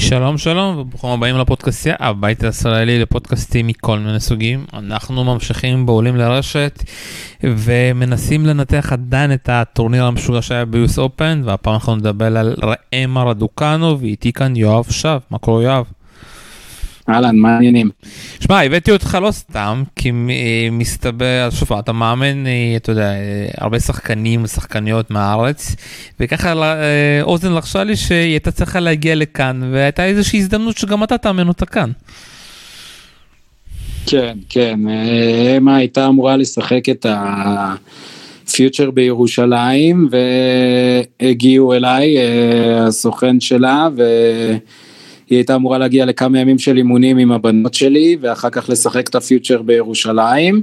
[0.00, 6.82] שלום שלום וברוכים הבאים לפודקאסטיה הבית הישראלי לפודקאסטים מכל מיני סוגים אנחנו ממשיכים בעולים לרשת
[7.42, 14.00] ומנסים לנתח עדיין את הטורניר המשוגע שהיה ביוס אופן והפעם אנחנו נדבר על ראם רדוקנו
[14.00, 15.84] ואיתי כאן יואב שב מה קורה יואב?
[17.08, 17.90] אהלן, מה העניינים?
[18.40, 23.48] שמע, הבאתי אותך לא סתם, כי אה, מסתבר, שוב, אתה מאמן, אה, אתה יודע, אה,
[23.58, 25.76] הרבה שחקנים ושחקניות מהארץ,
[26.20, 26.52] וככה
[27.22, 31.66] אוזן לחשה לי שהיא הייתה צריכה להגיע לכאן, והייתה איזושהי הזדמנות שגם אתה תאמן אותה
[31.66, 31.90] כאן.
[34.06, 34.80] כן, כן,
[35.56, 37.06] אמה הייתה אמורה לשחק את
[38.44, 40.08] הפיוטר בירושלים,
[41.20, 42.16] והגיעו אליי,
[42.86, 44.02] הסוכן שלה, ו...
[45.30, 49.14] היא הייתה אמורה להגיע לכמה ימים של אימונים עם הבנות שלי ואחר כך לשחק את
[49.14, 50.62] הפיוטר בירושלים,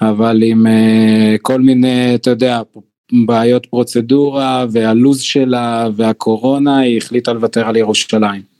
[0.00, 2.62] אבל עם uh, כל מיני, אתה יודע,
[3.26, 8.50] בעיות פרוצדורה והלו"ז שלה והקורונה, היא החליטה לוותר על ירושלים.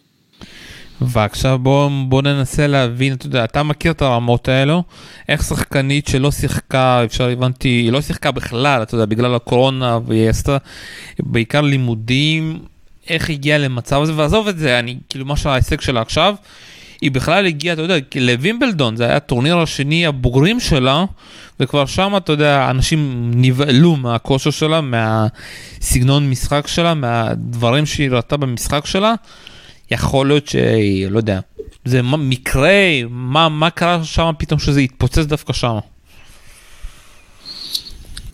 [1.00, 4.82] ועכשיו בוא, בוא ננסה להבין, אתה יודע, אתה מכיר את הרמות האלו,
[5.28, 10.28] איך שחקנית שלא שיחקה, אפשר הבנתי, היא לא שיחקה בכלל, אתה יודע, בגלל הקורונה, והיא
[10.28, 10.56] עשתה
[11.20, 12.58] בעיקר לימודים,
[13.10, 16.34] איך הגיעה למצב הזה, ועזוב את זה, אני, כאילו, מה שההישג שלה עכשיו,
[17.00, 21.04] היא בכלל הגיעה, אתה יודע, לווימבלדון, זה היה הטורניר השני הבוגרים שלה,
[21.60, 28.86] וכבר שם, אתה יודע, אנשים נבהלו מהכושר שלה, מהסגנון משחק שלה, מהדברים שהיא ראתה במשחק
[28.86, 29.14] שלה.
[29.90, 31.40] יכול להיות שהיא, לא יודע,
[31.84, 35.78] זה מקרה, מה, מה קרה שם פתאום שזה התפוצץ דווקא שם?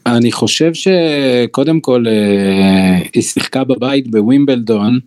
[0.06, 4.98] אני חושב שקודם כל אה, היא שיחקה בבית בווימבלדון,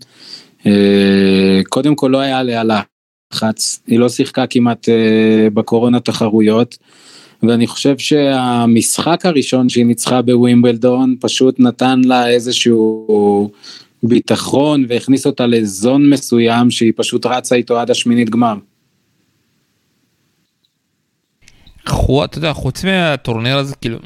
[0.66, 6.78] אה, קודם כל לא היה עליה לחץ, היא לא שיחקה כמעט אה, בקורונה תחרויות,
[7.44, 13.52] ואני חושב שהמשחק הראשון שהיא ניצחה בווימבלדון פשוט נתן לה איזשהו
[14.04, 18.56] ביטחון והכניס אותה לזון מסוים שהיא פשוט רצה איתו עד השמינית גמר.
[22.54, 23.98] חוץ מהטורניר הזה, כאילו,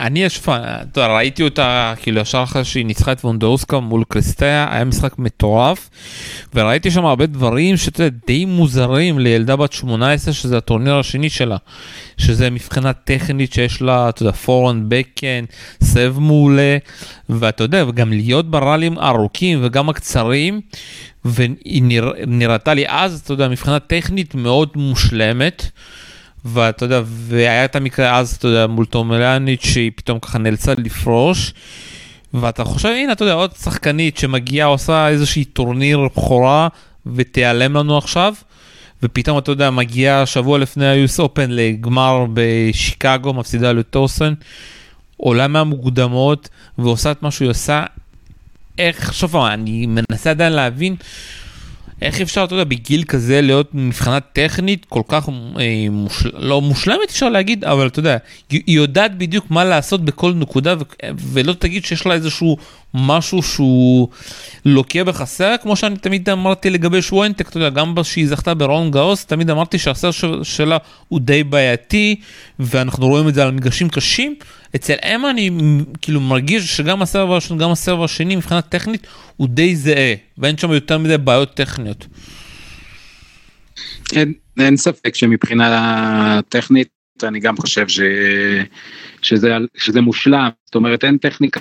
[0.00, 4.84] אני יש אתה ראיתי אותה כאילו ישר אחרי שהיא ניצחה את וונדאוסקה מול קריסטיה היה
[4.84, 5.90] משחק מטורף
[6.54, 11.56] וראיתי שם הרבה דברים שאתה יודע די מוזרים לילדה בת 18 שזה הטורניר השני שלה
[12.18, 15.44] שזה מבחינה טכנית שיש לה אתה יודע פורן בקן
[15.82, 16.76] סב מעולה
[17.28, 20.60] ואתה יודע וגם להיות בראלים ארוכים וגם הקצרים
[21.24, 25.70] והיא נרא, נראתה לי אז אתה יודע מבחינה טכנית מאוד מושלמת.
[26.44, 30.72] ואתה יודע, והיה את המקרה אז, אתה יודע, מול תום אלניץ' שהיא פתאום ככה נאלצה
[30.78, 31.54] לפרוש.
[32.34, 36.68] ואתה חושב, הנה, אתה יודע, עוד שחקנית שמגיעה, עושה איזושהי טורניר בכורה
[37.06, 38.34] ותיעלם לנו עכשיו.
[39.02, 44.34] ופתאום, אתה יודע, מגיעה שבוע לפני ה-US Open לגמר בשיקגו, מפסידה לטוסן,
[45.16, 46.48] עולה מהמוקדמות
[46.78, 47.84] ועושה את מה שהיא עושה.
[48.78, 50.96] איך, שוב, אני מנסה עדיין להבין.
[52.02, 56.30] איך אפשר, אתה יודע, בגיל כזה להיות מבחינה טכנית כל כך אה, מושל...
[56.34, 58.16] לא מושלמת אפשר להגיד, אבל אתה יודע,
[58.50, 60.82] היא יודעת בדיוק מה לעשות בכל נקודה ו...
[61.32, 62.56] ולא תגיד שיש לה איזשהו
[62.94, 64.08] משהו שהוא
[64.64, 69.26] לוקה בחסר, כמו שאני תמיד אמרתי לגבי שוונטק, אתה יודע, גם כשהיא זכתה ברון גאוס,
[69.26, 70.10] תמיד אמרתי שהחסר
[70.42, 72.20] שלה הוא די בעייתי,
[72.58, 74.34] ואנחנו רואים את זה על מגרשים קשים.
[74.76, 75.50] אצל אמה אני
[76.02, 80.72] כאילו מרגיש שגם הסבב הראשון, גם הסבב השני מבחינה טכנית הוא די זהה, ואין שם
[80.72, 82.06] יותר מדי בעיות טכניות.
[84.12, 86.88] אין, אין ספק שמבחינה טכנית
[87.22, 88.00] אני גם חושב ש,
[89.22, 91.60] שזה, שזה מושלם, זאת אומרת אין טכניקה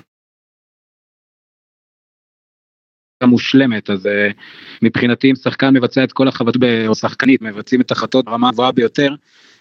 [3.26, 4.10] מושלמת אז uh,
[4.82, 9.16] מבחינתי אם שחקן מבצע את כל החבטות או שחקנית מבצעים את החלטות ברמה הגבוהה ביותר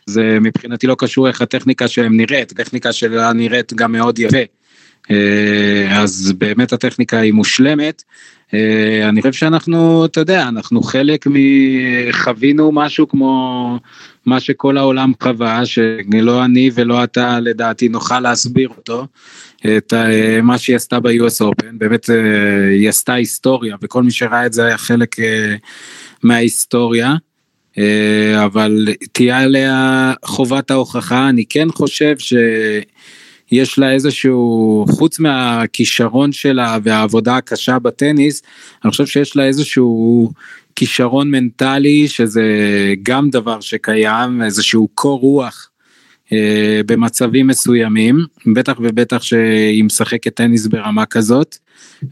[0.06, 4.59] זה מבחינתי לא קשור איך הטכניקה שלהם נראית הטכניקה שלה נראית גם מאוד יפה.
[5.02, 5.12] Uh,
[5.90, 8.02] אז באמת הטכניקה היא מושלמת.
[8.50, 8.54] uh,
[9.08, 13.78] אני חושב שאנחנו אתה יודע אנחנו חלק מחווינו משהו כמו
[14.26, 19.06] מה שכל העולם חווה שלא אני ולא אתה לדעתי נוכל להסביר אותו.
[19.66, 24.46] את אה, מה שהיא עשתה ב-US Open, באמת אה, היא עשתה היסטוריה וכל מי שראה
[24.46, 25.54] את זה היה חלק אה,
[26.22, 27.14] מההיסטוריה,
[28.44, 32.14] אבל תהיה עליה חובת ההוכחה, אני כן חושב
[33.50, 38.42] שיש לה איזשהו, חוץ מהכישרון שלה והעבודה הקשה בטניס,
[38.84, 40.30] אני חושב שיש לה איזשהו
[40.76, 42.44] כישרון מנטלי שזה
[43.02, 45.70] גם דבר שקיים, איזשהו קור רוח
[46.32, 48.18] אה, במצבים מסוימים,
[48.54, 51.56] בטח ובטח שהיא משחקת טניס ברמה כזאת,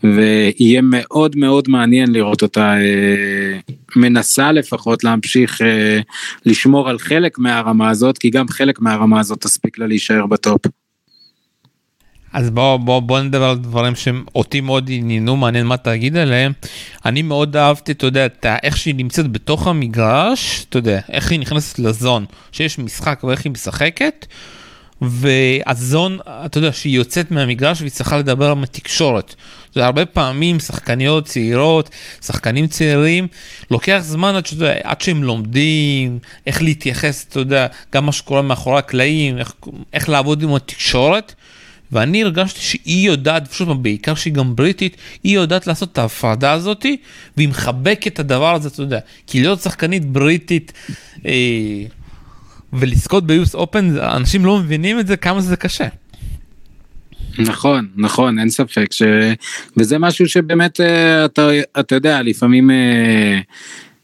[0.02, 3.58] ויהיה מאוד מאוד מעניין לראות אותה אה,
[3.96, 6.00] מנסה לפחות להמשיך אה,
[6.46, 10.60] לשמור על חלק מהרמה הזאת, כי גם חלק מהרמה הזאת תספיק לה להישאר בטופ.
[12.32, 16.52] אז בוא, בוא, בוא נדבר על דברים שאותי מאוד עניינו, מעניין מה תגיד עליהם.
[17.04, 21.40] אני מאוד אהבתי, אתה יודע, את איך שהיא נמצאת בתוך המגרש, אתה יודע, איך היא
[21.40, 24.26] נכנסת לזון, שיש משחק ואיך היא משחקת.
[25.02, 29.34] והזון, אתה יודע, שהיא יוצאת מהמגרש והיא צריכה לדבר עם התקשורת.
[29.74, 31.90] זה הרבה פעמים שחקניות צעירות,
[32.26, 33.26] שחקנים צעירים,
[33.70, 38.78] לוקח זמן עד, שאתה עד שהם לומדים איך להתייחס, אתה יודע, גם מה שקורה מאחורי
[38.78, 39.52] הקלעים, איך,
[39.92, 41.34] איך לעבוד עם התקשורת.
[41.92, 46.96] ואני הרגשתי שהיא יודעת, פשוט בעיקר שהיא גם בריטית, היא יודעת לעשות את ההפרדה הזאתי,
[47.36, 50.72] והיא מחבקת את הדבר הזה, אתה יודע, כי להיות שחקנית בריטית
[51.26, 51.32] אה,
[52.72, 55.88] ולזכות ביוס אופן, אנשים לא מבינים את זה, כמה זה קשה.
[57.38, 59.02] נכון, נכון, אין ספק ש...
[59.76, 61.48] וזה משהו שבאמת אה, אתה,
[61.80, 62.70] אתה יודע, לפעמים...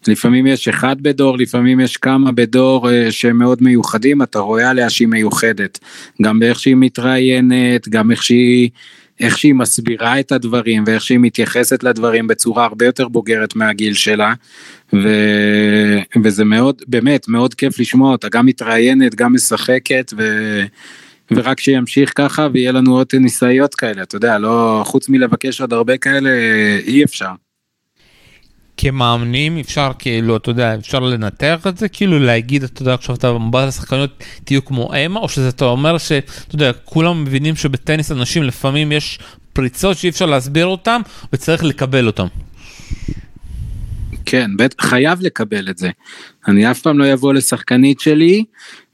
[0.09, 4.71] אה, לפעמים יש אחד בדור, לפעמים יש כמה בדור אה, שהם מאוד מיוחדים, אתה רואה
[4.71, 5.79] עליה שהיא מיוחדת.
[6.23, 8.71] גם באיך שהיא מתראיינת, גם איך שהיא,
[9.21, 14.35] איך שהיא מסבירה את הדברים ואיך שהיא מתייחסת לדברים בצורה הרבה יותר בוגרת מהגיל שלה.
[14.93, 15.09] ו...
[16.25, 20.23] וזה מאוד, באמת, מאוד כיף לשמוע אותה, גם מתראיינת, גם משחקת, ו...
[21.31, 25.97] ורק שימשיך ככה ויהיה לנו עוד ניסיון כאלה, אתה יודע, לא, חוץ מלבקש עוד הרבה
[25.97, 26.31] כאלה,
[26.87, 27.44] אי אפשר.
[28.85, 33.33] כמאמנים אפשר כאילו אתה יודע אפשר לנתח את זה כאילו להגיד אתה יודע עכשיו אתה
[33.33, 38.43] מבט לשחקניות תהיו כמו אמה או שזה אתה אומר שאתה יודע כולם מבינים שבטניס אנשים
[38.43, 39.19] לפעמים יש
[39.53, 41.01] פריצות שאי אפשר להסביר אותם
[41.33, 42.27] וצריך לקבל אותם.
[44.27, 45.91] כן, בית, חייב לקבל את זה.
[46.49, 48.45] אני אף פעם לא אבוא לשחקנית שלי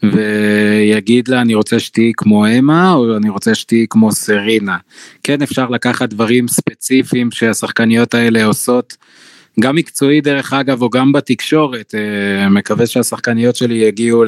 [0.02, 4.76] ויגיד לה אני רוצה שתהיי כמו אמה או אני רוצה שתהיי כמו סרינה.
[5.22, 8.96] כן אפשר לקחת דברים ספציפיים שהשחקניות האלה עושות.
[9.60, 14.24] גם מקצועי דרך אגב או גם בתקשורת אה, מקווה שהשחקניות שלי יגיעו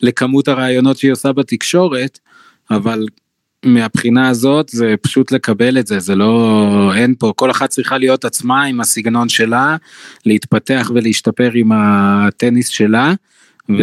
[0.00, 2.18] לכמות הרעיונות שהיא עושה בתקשורת
[2.70, 3.06] אבל
[3.64, 8.24] מהבחינה הזאת זה פשוט לקבל את זה זה לא אין פה כל אחת צריכה להיות
[8.24, 9.76] עצמה עם הסגנון שלה
[10.26, 13.14] להתפתח ולהשתפר עם הטניס שלה.
[13.68, 13.82] ו...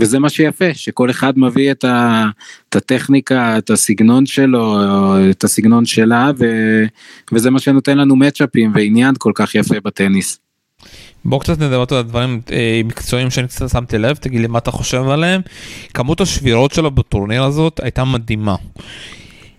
[0.00, 2.24] וזה מה שיפה שכל אחד מביא את, ה...
[2.68, 4.76] את הטכניקה את הסגנון שלו
[5.30, 6.44] את הסגנון שלה ו...
[7.32, 10.38] וזה מה שנותן לנו מצ'אפים ועניין כל כך יפה בטניס.
[11.24, 14.70] בוא קצת נדבר על הדברים אה, מקצועיים שאני קצת שמתי לב תגיד לי מה אתה
[14.70, 15.40] חושב עליהם
[15.94, 18.56] כמות השבירות שלו בטורניר הזאת הייתה מדהימה.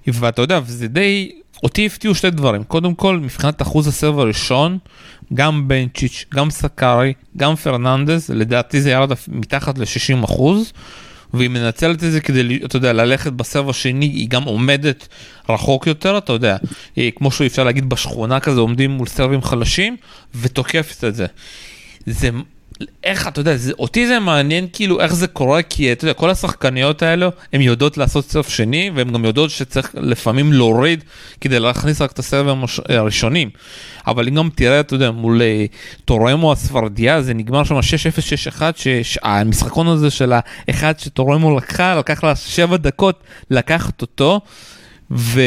[0.08, 1.32] ואתה יודע זה די
[1.64, 4.78] אותי הפתיעו שתי דברים קודם כל מבחינת אחוז הסרב הראשון
[5.34, 10.74] גם בנצ'יץ', גם סקארי, גם פרננדס, לדעתי זה ירד מתחת ל-60 אחוז,
[11.34, 15.08] והיא מנצלת את זה כדי, אתה יודע, ללכת בסרב השני, היא גם עומדת
[15.50, 16.58] רחוק יותר, אתה יודע,
[17.16, 19.98] כמו שאפשר להגיד בשכונה כזה, עומדים מול סרבים חלשים,
[20.36, 21.26] ותוקפת את זה.
[22.06, 22.30] זה
[23.04, 26.30] איך אתה יודע זה אותי זה מעניין כאילו איך זה קורה כי אתה יודע כל
[26.30, 31.04] השחקניות האלו הן יודעות לעשות סרף שני והן גם יודעות שצריך לפעמים להוריד
[31.42, 33.50] כדי להכניס רק את הסרבים הראשונים.
[34.08, 35.66] אבל אם גם תראה אתה יודע מול אה,
[36.06, 37.76] טורמו הספרדיה זה נגמר שם
[38.60, 40.34] 6-0-6-1 שהמשחקון הזה של
[40.68, 44.42] האחד שטורמו לקחה לקח לה 7 דקות לקחת אותו.
[45.12, 45.42] ו...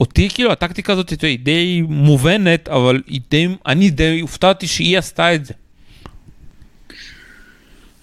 [0.00, 5.34] אותי כאילו הטקטיקה הזאת היא די מובנת אבל היא די, אני די הופתעתי שהיא עשתה
[5.34, 5.54] את זה.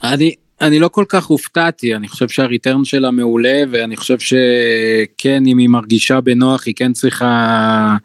[0.04, 5.58] אני, אני לא כל כך הופתעתי, אני חושב שהריטרן שלה מעולה ואני חושב שכן אם
[5.58, 7.98] היא מרגישה בנוח היא כן צריכה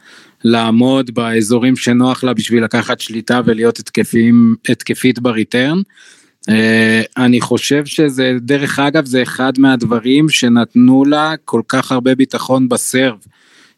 [0.44, 5.78] לעמוד באזורים שנוח לה בשביל לקחת שליטה ולהיות התקפים, התקפית בריטרן.
[6.50, 6.52] Uh,
[7.16, 13.18] אני חושב שזה דרך אגב זה אחד מהדברים שנתנו לה כל כך הרבה ביטחון בסרב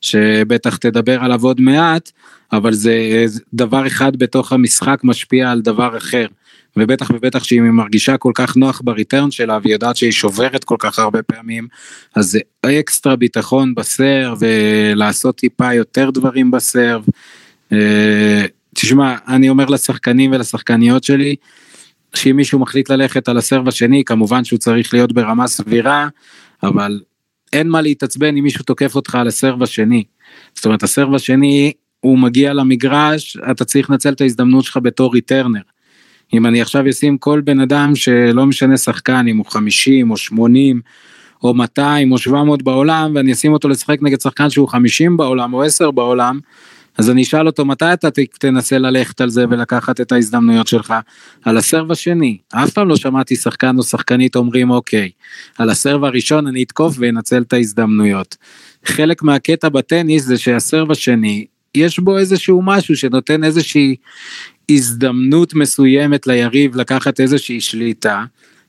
[0.01, 2.11] שבטח תדבר עליו עוד מעט
[2.53, 6.27] אבל זה דבר אחד בתוך המשחק משפיע על דבר אחר.
[6.77, 10.99] ובטח ובטח שהיא מרגישה כל כך נוח בריטרן שלה והיא יודעת שהיא שוברת כל כך
[10.99, 11.69] הרבה פעמים
[12.15, 17.05] אז זה אקסטרה ביטחון בסרב ולעשות טיפה יותר דברים בסרב.
[17.73, 21.37] אה, תשמע אני אומר לשחקנים ולשחקניות שלי
[22.15, 26.09] שאם מישהו מחליט ללכת על הסרב השני כמובן שהוא צריך להיות ברמה סבירה
[26.63, 27.01] אבל
[27.53, 30.05] אין מה להתעצבן אם מישהו תוקף אותך על הסרב השני.
[30.55, 35.61] זאת אומרת הסרב השני הוא מגיע למגרש אתה צריך לנצל את ההזדמנות שלך בתור ריטרנר.
[36.35, 40.81] אם אני עכשיו אשים כל בן אדם שלא משנה שחקן אם הוא 50 או 80
[41.43, 45.63] או 200 או 700 בעולם ואני אשים אותו לשחק נגד שחקן שהוא 50 בעולם או
[45.63, 46.41] 10 בעולם
[46.99, 50.95] אז אני אשאל אותו מתי אתה תנסה ללכת על זה ולקחת את ההזדמנויות שלך
[51.45, 55.11] על הסרב השני אף פעם לא שמעתי שחקן או שחקנית אומרים אוקיי
[55.59, 58.37] על הסרב הראשון אני אתקוף ואנצל את ההזדמנויות.
[58.85, 63.97] חלק מהקטע בטניס זה שהסרב השני יש בו איזשהו משהו שנותן איזושהי
[64.71, 68.25] הזדמנות מסוימת ליריב לקחת איזושהי שליטה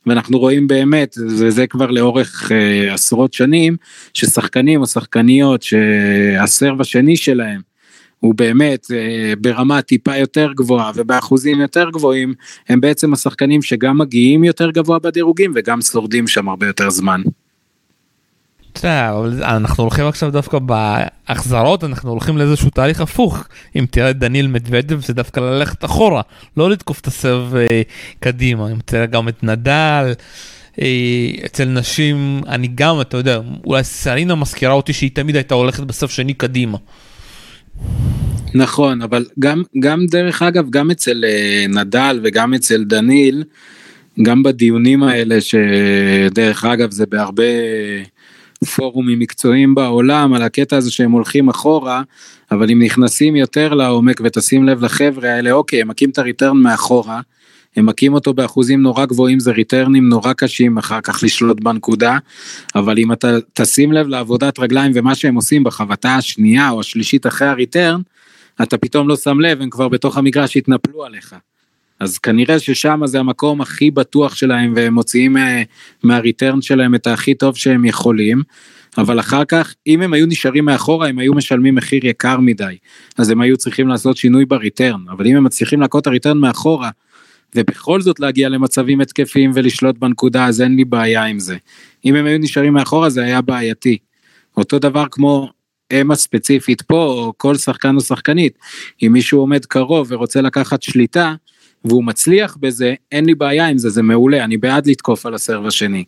[0.06, 3.78] ואנחנו רואים באמת, וזה כבר לאורך אה, עשרות שנים,
[4.14, 7.62] ששחקנים או שחקניות שהסרב השני שלהם
[8.20, 12.34] הוא באמת אה, ברמה טיפה יותר גבוהה ובאחוזים יותר גבוהים,
[12.70, 17.22] הם בעצם השחקנים שגם מגיעים יותר גבוה בדירוגים וגם שורדים שם הרבה יותר זמן.
[18.86, 23.44] אנחנו הולכים עכשיו דווקא בהחזרות אנחנו הולכים לאיזשהו תהליך הפוך
[23.76, 26.22] אם תראה דניל מדוודב זה דווקא ללכת אחורה
[26.58, 27.82] לא לתקוף את הסרב אה,
[28.20, 30.14] קדימה אם תראה גם את נדל.
[30.82, 35.84] אה, אצל נשים אני גם אתה יודע אולי סלינה מזכירה אותי שהיא תמיד הייתה הולכת
[35.84, 36.78] בסוף שני קדימה.
[38.54, 43.44] נכון אבל גם גם דרך אגב גם אצל אה, נדל וגם אצל דניל
[44.22, 47.44] גם בדיונים האלה שדרך אגב זה בהרבה
[48.76, 52.02] פורומים מקצועיים בעולם על הקטע הזה שהם הולכים אחורה,
[52.52, 57.22] אבל אם נכנסים יותר לעומק ותשים לב לחבר'ה האלה, אוקיי, הם מכים את הריטרן מאחורה,
[57.76, 62.18] הם מכים אותו באחוזים נורא גבוהים, זה ריטרנים נורא קשים אחר כך לשלוט בנקודה,
[62.76, 67.48] אבל אם אתה תשים לב לעבודת רגליים ומה שהם עושים בחבטה השנייה או השלישית אחרי
[67.48, 68.02] הריטרן,
[68.62, 71.36] אתה פתאום לא שם לב, הם כבר בתוך המגרש התנפלו עליך.
[72.00, 75.64] אז כנראה ששם זה המקום הכי בטוח שלהם והם מוציאים אה,
[76.04, 78.42] מהריטרן שלהם את הכי טוב שהם יכולים.
[78.98, 82.78] אבל אחר כך אם הם היו נשארים מאחורה הם היו משלמים מחיר יקר מדי
[83.18, 86.90] אז הם היו צריכים לעשות שינוי בריטרן אבל אם הם מצליחים להכות את הריטרן מאחורה
[87.56, 91.58] ובכל זאת להגיע למצבים התקפיים ולשלוט בנקודה אז אין לי בעיה עם זה.
[92.06, 93.98] אם הם היו נשארים מאחורה זה היה בעייתי.
[94.58, 95.50] אותו דבר כמו
[96.02, 98.58] אמה ספציפית פה או כל שחקן או שחקנית
[99.04, 101.36] אם מישהו עומד קרוב ורוצה לקחת שליטה
[101.90, 105.66] והוא מצליח בזה, אין לי בעיה עם זה, זה מעולה, אני בעד לתקוף על הסרב
[105.66, 106.04] השני.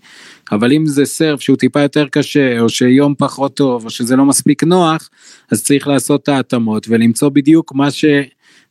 [0.51, 4.25] אבל אם זה סרב שהוא טיפה יותר קשה, או שיום פחות טוב, או שזה לא
[4.25, 5.09] מספיק נוח,
[5.51, 8.05] אז צריך לעשות את ההתאמות ולמצוא בדיוק מה ש...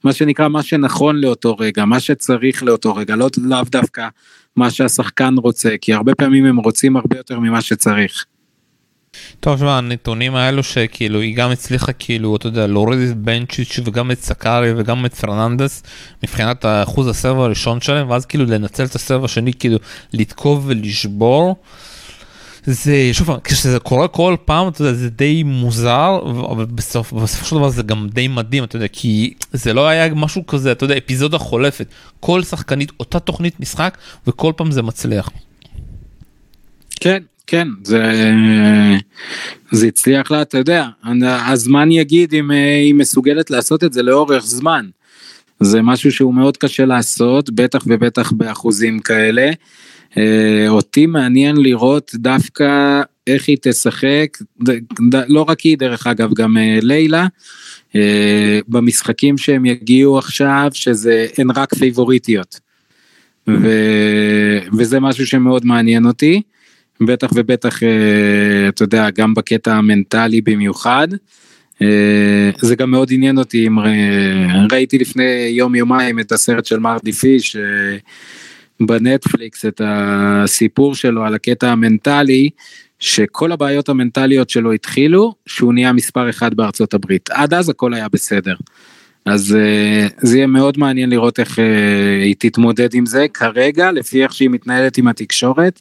[0.04, 4.08] מה שנקרא מה שנכון לאותו רגע, מה שצריך לאותו רגע, לא לאו דווקא
[4.56, 8.24] מה שהשחקן רוצה, כי הרבה פעמים הם רוצים הרבה יותר ממה שצריך.
[9.40, 14.10] טוב, שמע, הנתונים האלו שכאילו היא גם הצליחה כאילו, אתה יודע, להוריד את בנצ'יץ' וגם
[14.10, 15.82] את סקארי וגם את פרננדס
[16.22, 19.78] מבחינת אחוז הסרב הראשון שלהם, ואז כאילו לנצל את הסרב השני, כאילו
[20.12, 21.56] לתקוף ולשבור.
[22.64, 26.18] זה, שוב, כשזה קורה כל פעם, אתה יודע, זה די מוזר,
[26.50, 30.14] אבל בסוף, בסופו של דבר זה גם די מדהים, אתה יודע, כי זה לא היה
[30.14, 31.86] משהו כזה, אתה יודע, אפיזודה חולפת.
[32.20, 35.30] כל שחקנית, אותה תוכנית משחק, וכל פעם זה מצליח.
[37.00, 38.32] כן, כן, זה,
[39.70, 40.86] זה הצליח לה, אתה יודע,
[41.22, 44.86] הזמן יגיד אם היא מסוגלת לעשות את זה לאורך זמן.
[45.60, 49.50] זה משהו שהוא מאוד קשה לעשות, בטח ובטח באחוזים כאלה.
[50.16, 54.38] אה, אותי מעניין לראות דווקא איך היא תשחק,
[55.28, 57.26] לא רק היא דרך אגב, גם אה, לילה,
[57.96, 62.60] אה, במשחקים שהם יגיעו עכשיו, שזה, הן רק פייבוריטיות.
[63.48, 63.68] ו,
[64.78, 66.42] וזה משהו שמאוד מעניין אותי.
[67.00, 71.08] בטח ובטח, אה, אתה יודע, גם בקטע המנטלי במיוחד.
[71.82, 73.78] אה, זה גם מאוד עניין אותי, אם
[74.72, 77.62] ראיתי לפני יום יומיים את הסרט של מרדי פיש אה,
[78.80, 82.50] בנטפליקס, את הסיפור שלו על הקטע המנטלי,
[82.98, 87.30] שכל הבעיות המנטליות שלו התחילו, שהוא נהיה מספר אחד בארצות הברית.
[87.30, 88.54] עד אז הכל היה בסדר.
[89.24, 89.56] אז
[90.20, 91.58] זה יהיה מאוד מעניין לראות איך
[92.24, 93.26] היא תתמודד עם זה.
[93.34, 95.80] כרגע, לפי איך שהיא מתנהלת עם התקשורת,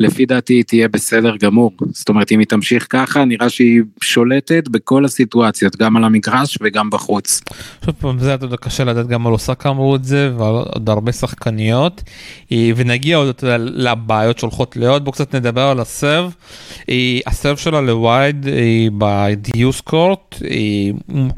[0.00, 1.72] לפי דעתי היא תהיה בסדר גמור.
[1.92, 6.90] זאת אומרת, אם היא תמשיך ככה, נראה שהיא שולטת בכל הסיטואציות, גם על המגרש וגם
[6.90, 7.40] בחוץ.
[7.84, 11.12] שוב פעם, זה אתה קשה לדעת גם על אוסקה אמרו את זה, ועל עוד הרבה
[11.12, 12.02] שחקניות.
[12.52, 16.34] אה, ונגיע עוד יודע, לבעיות שהולכות להיות, בואו קצת נדבר על הסרב.
[16.90, 20.36] אה, הסרב שלה לווייד אה, בדיוס קורט,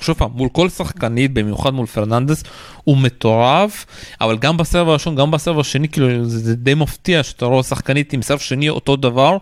[0.01, 2.43] שוב פעם, מול כל שחקנית, במיוחד מול פרננדס,
[2.85, 3.87] הוא מטורף,
[4.21, 8.23] אבל גם בסרב הראשון, גם בסרב השני, כאילו זה די מפתיע שאתה רואה שחקנית עם
[8.23, 9.37] סרב שני אותו דבר,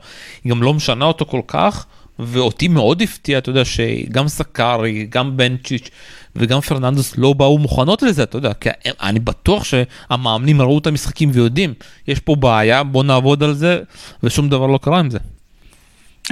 [0.44, 1.86] היא גם לא משנה אותו כל כך,
[2.18, 5.90] ואותי מאוד הפתיע, אתה יודע, שגם סקארי, גם בנצ'יץ'
[6.36, 8.68] וגם פרננדוס לא באו מוכנות לזה, אתה יודע, כי
[9.02, 11.74] אני בטוח שהמאמנים ראו את המשחקים ויודעים,
[12.08, 13.80] יש פה בעיה, בוא נעבוד על זה,
[14.22, 15.18] ושום דבר לא קרה עם זה.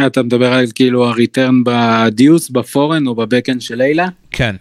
[0.06, 4.08] אתה מדבר על כאילו הריטרן בדיוס, בפורן או בבקן של לילה?
[4.30, 4.56] כן.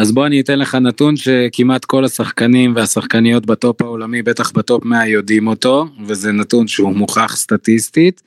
[0.00, 4.59] אז בוא אני אתן לך נתון שכמעט כל השחקנים והשחקניות ב top העולמי, בטח ב
[4.59, 8.22] top 100 יודעים אותו, וזה נתון שהוא מוכח סטטיסטית.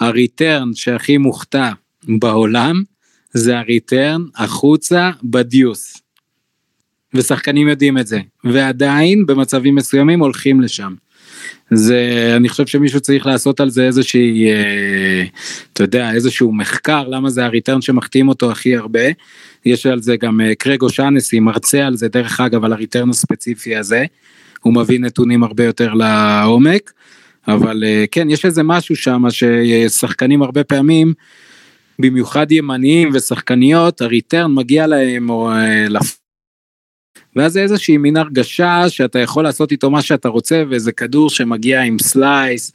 [0.00, 1.72] ה return שהכי מוחטא
[2.08, 2.82] בעולם
[3.32, 5.96] זה ה return החוצה ב deuce.
[7.14, 10.94] ושחקנים יודעים את זה, ועדיין במצבים מסוימים הולכים לשם.
[11.70, 15.24] זה אני חושב שמישהו צריך לעשות על זה איזושהי אה,
[15.72, 19.08] אתה יודע איזשהו מחקר למה זה הריטרן שמחתים אותו הכי הרבה.
[19.66, 23.76] יש על זה גם אה, קרג אושנסי מרצה על זה דרך אגב על הריטרן הספציפי
[23.76, 24.04] הזה.
[24.60, 26.92] הוא מביא נתונים הרבה יותר לעומק.
[27.48, 31.14] אבל אה, כן יש איזה משהו שם ששחקנים הרבה פעמים
[31.98, 35.50] במיוחד ימניים ושחקניות הריטרן מגיע להם או
[35.88, 36.17] לפ...
[37.38, 41.82] ואז זה איזושהי מין הרגשה שאתה יכול לעשות איתו מה שאתה רוצה וזה כדור שמגיע
[41.82, 42.72] עם סלייס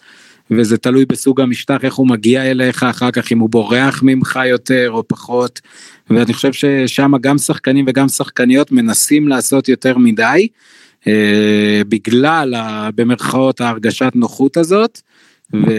[0.51, 4.91] וזה תלוי בסוג המשטח איך הוא מגיע אליך אחר כך אם הוא בורח ממך יותר
[4.91, 5.62] או פחות
[6.10, 10.48] ואני חושב ששם גם שחקנים וגם שחקניות מנסים לעשות יותר מדי
[11.08, 15.01] אה, בגלל ה, במרכאות ההרגשת נוחות הזאת.
[15.53, 15.72] ו...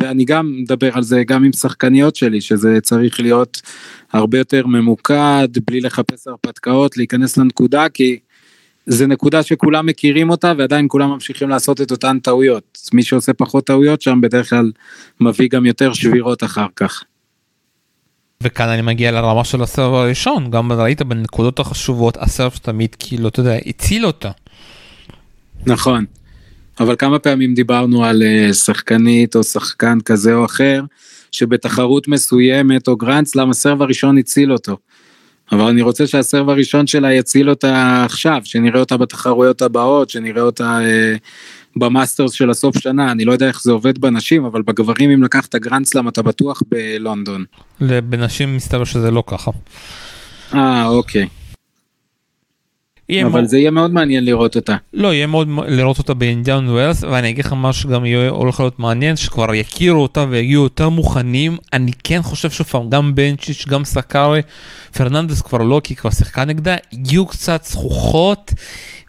[0.00, 3.62] ואני גם מדבר על זה גם עם שחקניות שלי שזה צריך להיות
[4.12, 8.18] הרבה יותר ממוקד בלי לחפש הרפתקאות להיכנס לנקודה כי
[8.86, 13.66] זה נקודה שכולם מכירים אותה ועדיין כולם ממשיכים לעשות את אותן טעויות מי שעושה פחות
[13.66, 14.72] טעויות שם בדרך כלל
[15.20, 17.04] מביא גם יותר שבירות אחר כך.
[18.42, 23.40] וכאן אני מגיע לרמה של הסרב הראשון גם ראית בנקודות החשובות הסרב שתמיד כאילו אתה
[23.40, 24.30] יודע הציל אותה.
[25.66, 26.04] נכון.
[26.80, 30.82] אבל כמה פעמים דיברנו על אה, שחקנית או שחקן כזה או אחר,
[31.32, 34.76] שבתחרות מסוימת או גרנדסלאם ה serve הראשון הציל אותו.
[35.52, 40.42] אבל אני רוצה שה serve הראשון שלה יציל אותה עכשיו, שנראה אותה בתחרויות הבאות, שנראה
[40.42, 41.16] אותה אה,
[41.76, 45.54] במאסטרס של הסוף שנה, אני לא יודע איך זה עובד בנשים, אבל בגברים אם לקחת
[45.54, 47.44] גרנדסלאם אתה בטוח בלונדון.
[47.80, 49.50] בנשים מסתבר שזה לא ככה.
[50.54, 51.28] אה, אוקיי.
[53.10, 53.44] אבל מאוד...
[53.44, 54.76] זה יהיה מאוד מעניין לראות אותה.
[54.92, 58.78] לא, יהיה מאוד לראות אותה באינדיאן ווילס, ואני אגיד לך מה שגם יהיה הולך להיות
[58.78, 61.56] מעניין, שכבר יכירו אותה ויגיעו יותר מוכנים.
[61.72, 64.42] אני כן חושב שפעם גם בנצ'יץ', גם סקארי,
[64.96, 68.52] פרננדס כבר לא, כי כבר שיחקה נגדה, הגיעו קצת זכוכות,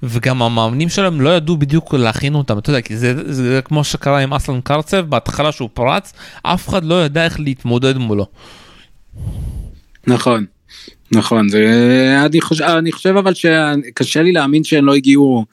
[0.04, 3.84] וגם המאמנים שלהם לא ידעו בדיוק להכין אותם, אתה יודע, כי זה, זה, זה כמו
[3.84, 8.25] שקרה עם אסלן קרצב, בהתחלה שהוא פרץ, אף אחד לא ידע איך להתמודד מולו.
[10.08, 10.46] נכון.
[11.15, 11.60] נכון זה
[12.25, 15.45] אני חושב אני חושב אבל שקשה לי להאמין שהן לא הגיעו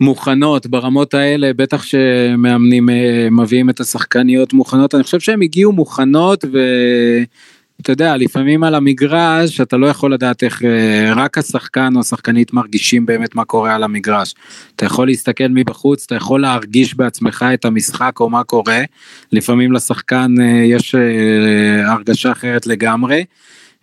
[0.00, 6.44] מוכנות ברמות האלה בטח שמאמנים אה, מביאים את השחקניות מוכנות אני חושב שהן הגיעו מוכנות
[6.44, 12.52] ואתה יודע לפעמים על המגרש אתה לא יכול לדעת איך אה, רק השחקן או השחקנית
[12.52, 14.34] מרגישים באמת מה קורה על המגרש.
[14.76, 18.80] אתה יכול להסתכל מבחוץ אתה יכול להרגיש בעצמך את המשחק או מה קורה
[19.32, 20.94] לפעמים לשחקן אה, יש
[21.86, 23.22] הרגשה אחרת לגמרי.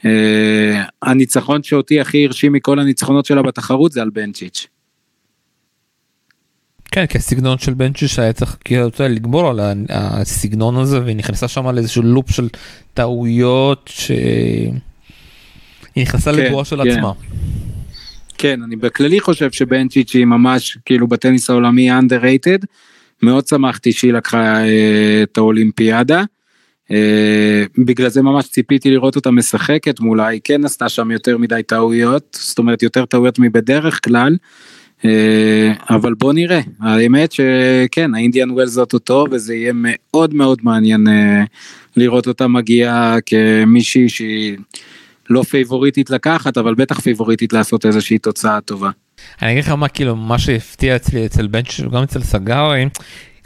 [0.06, 4.68] אה, הניצחון שאותי הכי הרשים מכל הניצחונות שלה בתחרות זה על בנצ'יץ'.
[6.92, 11.68] כן, כי הסגנון של בנצ'יץ' היה צריך כאילו לגבור על הסגנון הזה והיא נכנסה שם
[11.68, 12.48] לאיזשהו לופ של
[12.94, 14.72] טעויות שהיא
[15.98, 16.90] נכנסה כן, לבועה של כן.
[16.90, 17.12] עצמה.
[18.38, 22.66] כן, אני בכללי חושב שבנצ'יץ' היא ממש כאילו בטניס העולמי underrated.
[23.24, 26.24] מאוד שמחתי שהיא לקחה אה, את האולימפיאדה.
[26.92, 31.62] אה, בגלל זה ממש ציפיתי לראות אותה משחקת מולה, היא כן עשתה שם יותר מדי
[31.68, 34.36] טעויות, זאת אומרת יותר טעויות מבדרך כלל.
[35.06, 41.08] אה, אבל בוא נראה, האמת שכן, האינדיאן ווילס זאת אותו וזה יהיה מאוד מאוד מעניין
[41.08, 41.44] אה,
[41.96, 44.58] לראות אותה מגיעה כמישהי שהיא
[45.30, 48.90] לא פייבוריטית לקחת, אבל בטח פייבוריטית לעשות איזושהי תוצאה טובה.
[49.42, 52.86] אני אגיד לך מה כאילו מה שהפתיע אצלי אצל בנצ'י וגם אצל סגארי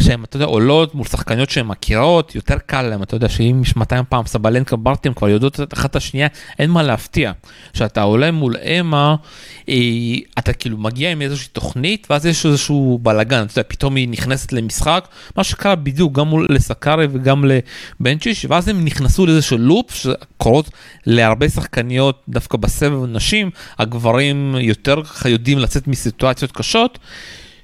[0.02, 3.76] שהן, אתה יודע, עולות מול שחקניות שהן מכירות, יותר קל להן, אתה יודע, שאם יש
[3.76, 6.28] 200 פעם סבלנקה ברטים כבר יודעות את אחת השנייה,
[6.60, 7.32] אין מה להפתיע.
[7.74, 9.16] כשאתה עולה מול אמה,
[9.70, 9.76] אה,
[10.40, 14.54] אתה כאילו מגיע עם איזושהי תוכנית, ואז יש איזשהו בלאגן, אתה יודע, פתאום היא נכנסת
[14.54, 20.70] למשחק, מה שקרה בדיוק גם מול לסקארי וגם לבנצ'יש, ואז הם נכנסו לאיזשהו לופ שקורות
[21.06, 27.00] להרבה שחקניות דווקא בסבב נשים, הגברים יותר יודעים לצאת מסיטואציות קשות.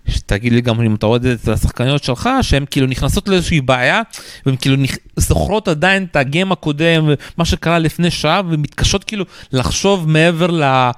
[0.08, 3.62] שתגיד לי גם אם אתה רואה את זה אצל השחקניות שלך, שהן כאילו נכנסות לאיזושהי
[3.62, 4.02] בעיה,
[4.46, 4.76] והן כאילו.
[5.18, 10.92] זוכרות עדיין את הגיים הקודם, מה שקרה לפני שעה, ומתקשות כאילו לחשוב מעבר ל...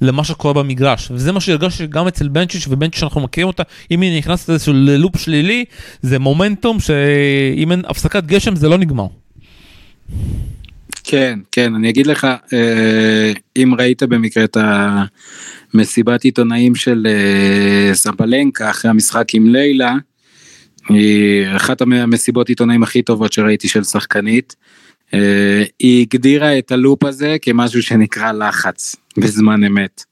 [0.00, 1.10] למה שקורה במגרש.
[1.10, 5.16] וזה מה שהרגשתי גם אצל בנצ'יץ' ובנצ'יץ' שאנחנו מכירים אותה, אם היא נכנסת לאיזשהו לופ
[5.16, 5.64] שלילי,
[6.02, 9.06] זה מומנטום שאם אין הפסקת גשם זה לא נגמר.
[11.04, 15.04] כן, כן, אני אגיד לך, אה, אם ראית במקרה את ה...
[15.74, 19.94] מסיבת עיתונאים של אה, סבלנקה אחרי המשחק עם לילה,
[20.88, 24.56] היא אחת המסיבות עיתונאים הכי טובות שראיתי של שחקנית.
[25.14, 30.04] אה, היא הגדירה את הלופ הזה כמשהו שנקרא לחץ בזמן אמת.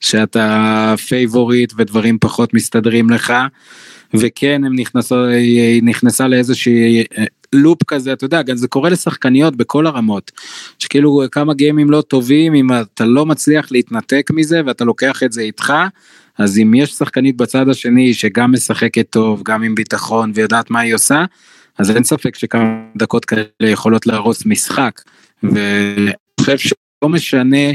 [0.00, 3.32] שאתה favorite ודברים פחות מסתדרים לך
[4.14, 7.04] וכן הם נכנסו, היא נכנסה לאיזושהי
[7.54, 10.32] loop כזה אתה יודע גם זה קורה לשחקניות בכל הרמות
[10.78, 15.40] שכאילו כמה גיימים לא טובים אם אתה לא מצליח להתנתק מזה ואתה לוקח את זה
[15.40, 15.72] איתך
[16.38, 20.94] אז אם יש שחקנית בצד השני שגם משחקת טוב, גם עם ביטחון ויודעת מה היא
[20.94, 21.24] עושה,
[21.78, 25.00] אז אין ספק שכמה דקות כאלה יכולות להרוס משחק.
[25.42, 27.66] ואני חושב שלא משנה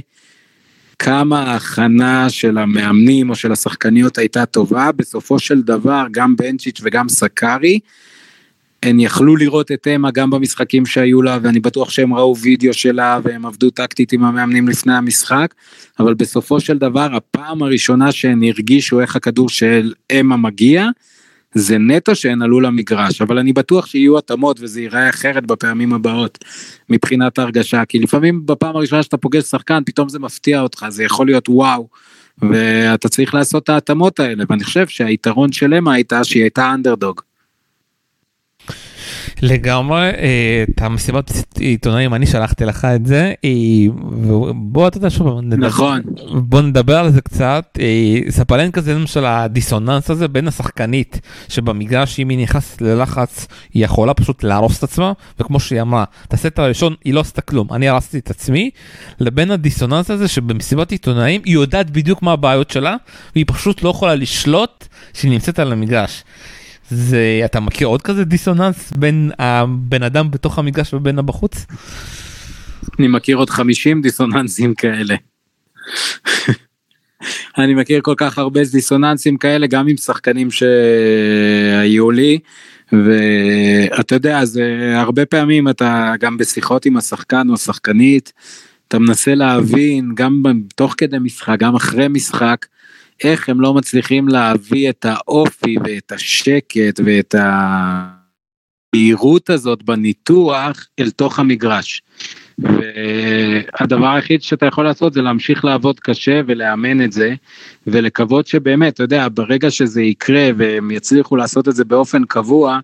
[0.99, 7.09] כמה ההכנה של המאמנים או של השחקניות הייתה טובה, בסופו של דבר גם בנצ'יץ' וגם
[7.09, 7.79] סקארי,
[8.83, 13.19] הם יכלו לראות את אמה גם במשחקים שהיו לה, ואני בטוח שהם ראו וידאו שלה
[13.23, 15.53] והם עבדו טקטית עם המאמנים לפני המשחק,
[15.99, 20.87] אבל בסופו של דבר הפעם הראשונה שהם הרגישו איך הכדור של אמה מגיע,
[21.53, 26.37] זה נטו שהן עלו למגרש, אבל אני בטוח שיהיו התאמות וזה ייראה אחרת בפעמים הבאות
[26.89, 31.25] מבחינת ההרגשה, כי לפעמים בפעם הראשונה שאתה פוגש שחקן פתאום זה מפתיע אותך, זה יכול
[31.25, 31.87] להיות וואו,
[32.37, 37.28] ואתה צריך לעשות את ההתאמות האלה, ואני חושב שהיתרון של אמה הייתה שהיא הייתה אנדרדוג.
[39.41, 43.49] לגמרי אה, את המסיבת עיתונאים אני שלחתי לך את זה אה,
[44.55, 46.01] בוא אתה יודע שוב נכון
[46.33, 52.29] בוא נדבר על זה קצת אה, ספלנקה זה למשל הדיסוננס הזה בין השחקנית שבמגרש אם
[52.29, 56.95] היא נכנסת ללחץ היא יכולה פשוט להרוס את עצמה וכמו שהיא אמרה את הסט הראשון
[57.05, 58.69] היא לא עשתה כלום אני הרסתי את עצמי
[59.19, 62.95] לבין הדיסוננס הזה שבמסיבת עיתונאים היא יודעת בדיוק מה הבעיות שלה
[63.35, 66.23] והיא פשוט לא יכולה לשלוט שהיא נמצאת על המגרש.
[66.91, 71.65] זה אתה מכיר עוד כזה דיסוננס בין הבן אדם בתוך המגרש ובין הבחוץ?
[72.99, 75.15] אני מכיר עוד 50 דיסוננסים כאלה.
[77.57, 82.39] אני מכיר כל כך הרבה דיסוננסים כאלה גם עם שחקנים שהיו לי
[82.91, 88.33] ואתה יודע זה הרבה פעמים אתה גם בשיחות עם השחקן או השחקנית
[88.87, 90.43] אתה מנסה להבין גם
[90.75, 92.65] תוך כדי משחק גם אחרי משחק
[93.23, 97.35] איך הם לא מצליחים להביא את האופי ואת השקט ואת
[98.93, 102.01] הבהירות הזאת בניתוח אל תוך המגרש.
[102.59, 107.33] והדבר היחיד שאתה יכול לעשות זה להמשיך לעבוד קשה ולאמן את זה
[107.87, 112.79] ולקוות שבאמת, אתה יודע, ברגע שזה יקרה והם יצליחו לעשות את זה באופן קבוע,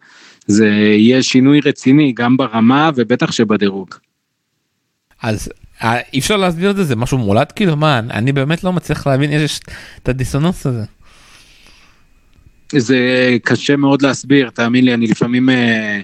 [0.47, 3.89] זה יהיה שינוי רציני גם ברמה ובטח שבדירוג.
[5.21, 5.49] אז
[5.83, 9.31] אי אפשר להסביר את זה, זה משהו מולד כאילו, מה, אני באמת לא מצליח להבין,
[9.31, 9.59] יש
[10.03, 10.83] את הדיסוננס הזה.
[12.71, 12.97] זה
[13.43, 15.99] קשה מאוד להסביר, תאמין לי, אני לפעמים, אה,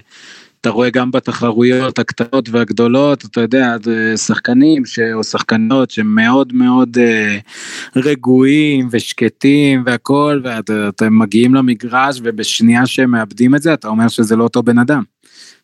[0.60, 3.76] אתה רואה גם בתחרויות הקטנות והגדולות, אתה יודע,
[4.16, 4.98] שחקנים ש...
[5.14, 7.38] או שחקנות שמאוד מאוד אה,
[7.96, 14.44] רגועים ושקטים והכל, ואתם מגיעים למגרש ובשנייה שהם מאבדים את זה, אתה אומר שזה לא
[14.44, 15.02] אותו בן אדם.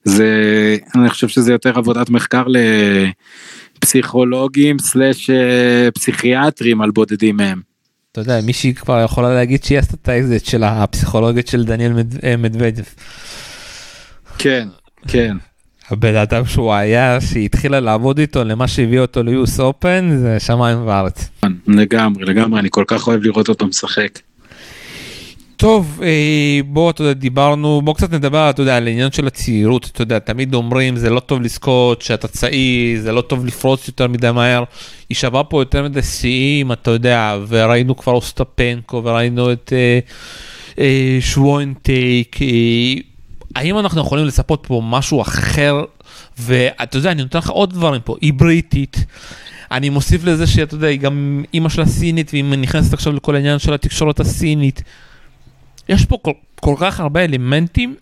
[0.08, 2.56] זה, אני חושב שזה יותר עבודת מחקר ל...
[3.80, 7.60] פסיכולוגים slash אה, פסיכיאטרים על בודדים מהם.
[8.12, 11.92] אתה יודע מישהי כבר יכולה להגיד שהיא עשתה את האקזיט של הפסיכולוגית של דניאל
[12.24, 12.82] אה, מדוודב.
[14.38, 14.68] כן
[15.08, 15.36] כן.
[15.90, 20.40] הבן אדם שהוא היה שהיא התחילה לעבוד איתו למה שהביא אותו ל US Open זה
[20.40, 21.28] שמיים וארץ.
[21.66, 24.18] לגמרי לגמרי אני כל כך אוהב לראות אותו משחק.
[25.58, 29.90] טוב אה, בוא אתה יודע דיברנו בוא קצת נדבר אתה יודע על העניין של הצעירות
[29.92, 34.08] אתה יודע תמיד אומרים זה לא טוב לזכות שאתה צעיר זה לא טוב לפרוץ יותר
[34.08, 34.64] מדי מהר.
[35.08, 39.98] היא שווה פה יותר מדי שיאים אתה יודע וראינו כבר אוסטפנקו וראינו את אה,
[40.78, 42.48] אה, שוונטייק אה,
[43.56, 45.84] האם אנחנו יכולים לצפות פה משהו אחר
[46.38, 49.04] ואתה יודע אני נותן לך עוד דברים פה היא בריטית.
[49.70, 53.58] אני מוסיף לזה שאתה יודע היא גם אימא שלה סינית והיא נכנסת עכשיו לכל העניין
[53.58, 54.82] של התקשורת הסינית.
[55.88, 57.94] יש פה כל, כל כך הרבה אלמנטים.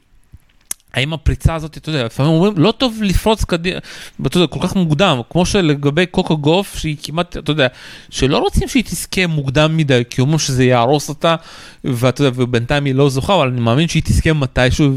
[0.94, 3.78] האם הפריצה הזאת, אתה יודע, לפעמים אומרים, לא טוב לפרוץ קדימה,
[4.26, 7.66] אתה יודע, כל כך מוקדם, כמו שלגבי קוקו גוף, שהיא כמעט, אתה יודע,
[8.10, 11.36] שלא רוצים שהיא תזכה מוקדם מדי, כי אומרים שזה יהרוס אותה,
[11.84, 14.92] ואתה יודע, ובינתיים היא לא זוכה, אבל אני מאמין שהיא תזכה מתישהו,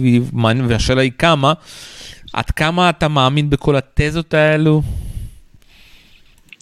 [0.67, 1.53] והשאלה היא כמה,
[2.33, 4.81] עד כמה אתה מאמין בכל התזות האלו?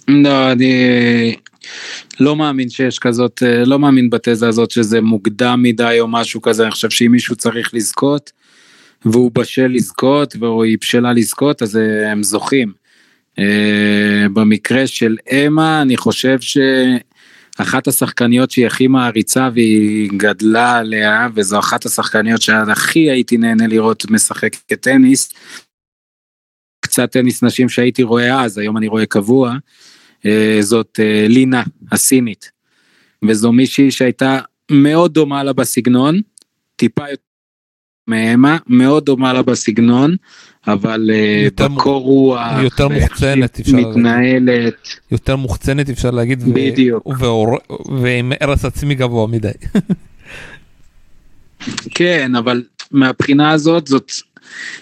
[0.08, 1.36] לא, אני...
[2.20, 6.62] לא מאמין שיש כזאת, אה, לא מאמין בתזה הזאת שזה מוקדם מדי או משהו כזה,
[6.62, 8.32] אני חושב שאם מישהו צריך לזכות,
[9.04, 12.72] והוא בשל לזכות, והוא היא בשלה לזכות, אז אה, הם זוכים.
[13.38, 21.58] אה, במקרה של אמה, אני חושב שאחת השחקניות שהיא הכי מעריצה והיא גדלה עליה, וזו
[21.58, 25.32] אחת השחקניות שהכי הייתי נהנה לראות משחקת טניס.
[26.80, 29.56] קצת טניס נשים שהייתי רואה אז, היום אני רואה קבוע.
[30.26, 32.50] אה, זאת אה, לינה הסינית.
[33.24, 34.38] וזו מישהי שהייתה
[34.70, 36.20] מאוד דומה לה בסגנון,
[36.76, 37.28] טיפה יותר
[38.08, 40.16] מהמה, מאוד דומה לה בסגנון,
[40.66, 47.08] אבל אה, יותר בקור רוח, יותר מוחצנת אפשר מתנהלת, יותר מוחצנת אפשר להגיד, בדיוק,
[48.02, 49.48] ועם הרס עצמי גבוה מדי.
[51.94, 54.12] כן, אבל מהבחינה הזאת זאת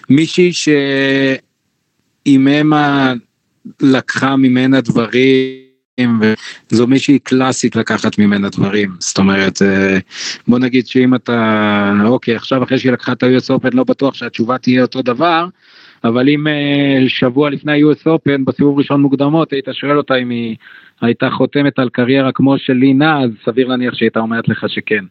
[0.09, 3.13] מישהי שעם המה
[3.81, 5.67] לקחה ממנה דברים
[6.71, 9.97] וזו מישהי קלאסית לקחת ממנה דברים זאת אומרת אה,
[10.47, 14.57] בוא נגיד שאם אתה אוקיי עכשיו אחרי שהיא לקחה את ה-US Open לא בטוח שהתשובה
[14.57, 15.45] תהיה אותו דבר
[16.03, 20.55] אבל אם אה, שבוע לפני ה-US Open בסיבוב ראשון מוקדמות היית שואל אותה אם היא
[21.01, 25.05] הייתה חותמת על קריירה כמו של לינה אז סביר להניח שהיא הייתה אומרת לך שכן.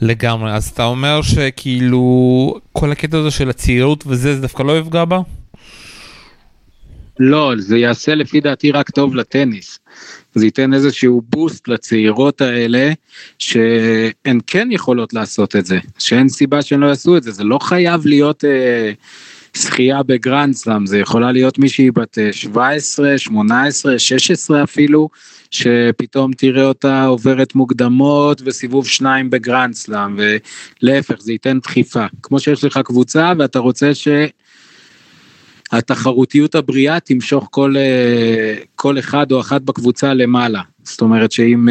[0.00, 2.04] לגמרי אז אתה אומר שכאילו
[2.72, 5.18] כל הקטע הזה של הצעירות וזה זה דווקא לא יפגע בה?
[7.20, 9.78] לא, זה יעשה לפי דעתי רק טוב לטניס.
[10.34, 12.92] זה ייתן איזשהו boost לצעירות האלה,
[13.38, 17.58] שהן כן יכולות לעשות את זה, שאין סיבה שהן לא יעשו את זה, זה לא
[17.58, 18.92] חייב להיות אה,
[19.56, 25.08] שחיה בגרנד סלאם, זה יכולה להיות מישהי בת 17, 18, 16 אפילו,
[25.50, 30.16] שפתאום תראה אותה עוברת מוקדמות וסיבוב שניים בגרנד סלאם,
[30.82, 32.06] ולהפך, זה ייתן דחיפה.
[32.22, 34.08] כמו שיש לך קבוצה ואתה רוצה ש...
[35.78, 40.60] התחרותיות הבריאה תמשוך כל, אה, כל אחד או אחת בקבוצה למעלה.
[40.82, 41.68] זאת אומרת שאם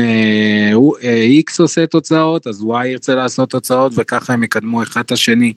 [1.01, 5.53] איקס אה, עושה תוצאות אז וואי ירצה לעשות תוצאות וככה הם יקדמו אחד את השני.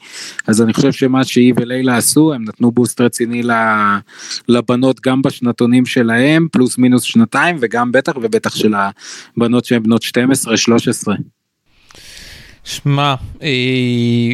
[0.47, 3.43] אז אני חושב שמה שהיא ולילה עשו הם נתנו בוסט רציני
[4.49, 8.75] לבנות גם בשנתונים שלהם פלוס מינוס שנתיים וגם בטח ובטח של
[9.37, 11.13] הבנות שהן בנות 12-13.
[12.65, 14.33] שמע, אה,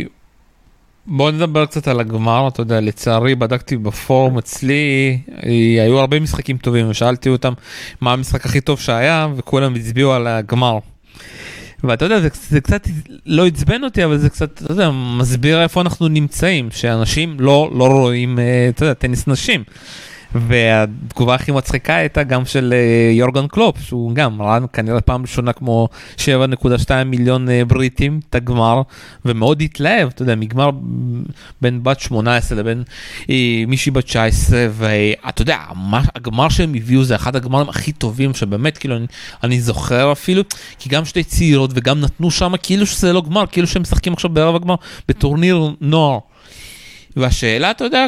[1.06, 6.56] בוא נדבר קצת על הגמר, אתה יודע, לצערי בדקתי בפורום אצלי, אה, היו הרבה משחקים
[6.56, 7.52] טובים, ושאלתי אותם
[8.00, 10.78] מה המשחק הכי טוב שהיה, וכולם הצביעו על הגמר.
[11.84, 12.88] ואתה יודע, זה, זה קצת
[13.26, 17.84] לא עצבן אותי, אבל זה קצת, אתה יודע, מסביר איפה אנחנו נמצאים, שאנשים לא, לא
[17.84, 19.64] רואים, אה, אתה יודע, טניס נשים.
[20.34, 25.52] והתגובה הכי מצחיקה הייתה גם של uh, יורגן קלופ שהוא גם ראה כנראה פעם ראשונה
[25.52, 26.24] כמו 7.2
[27.06, 28.82] מיליון uh, בריטים את הגמר
[29.24, 30.70] ומאוד התלהב אתה יודע מגמר
[31.60, 32.82] בין בת 18 לבין
[33.22, 33.28] uh,
[33.66, 35.58] מישהי בת 19 ואתה יודע
[36.14, 39.06] הגמר שהם הביאו זה אחד הגמרים הכי טובים שבאמת כאילו אני,
[39.42, 40.42] אני זוכר אפילו
[40.78, 44.30] כי גם שתי צעירות וגם נתנו שם כאילו שזה לא גמר כאילו שהם משחקים עכשיו
[44.30, 44.74] בערב הגמר
[45.08, 46.18] בטורניר נוער.
[47.16, 48.06] והשאלה, אתה יודע,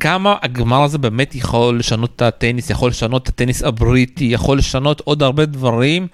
[0.00, 5.00] כמה הגמר הזה באמת יכול לשנות את הטניס, יכול לשנות את הטניס הבריטי, יכול לשנות
[5.04, 6.06] עוד הרבה דברים,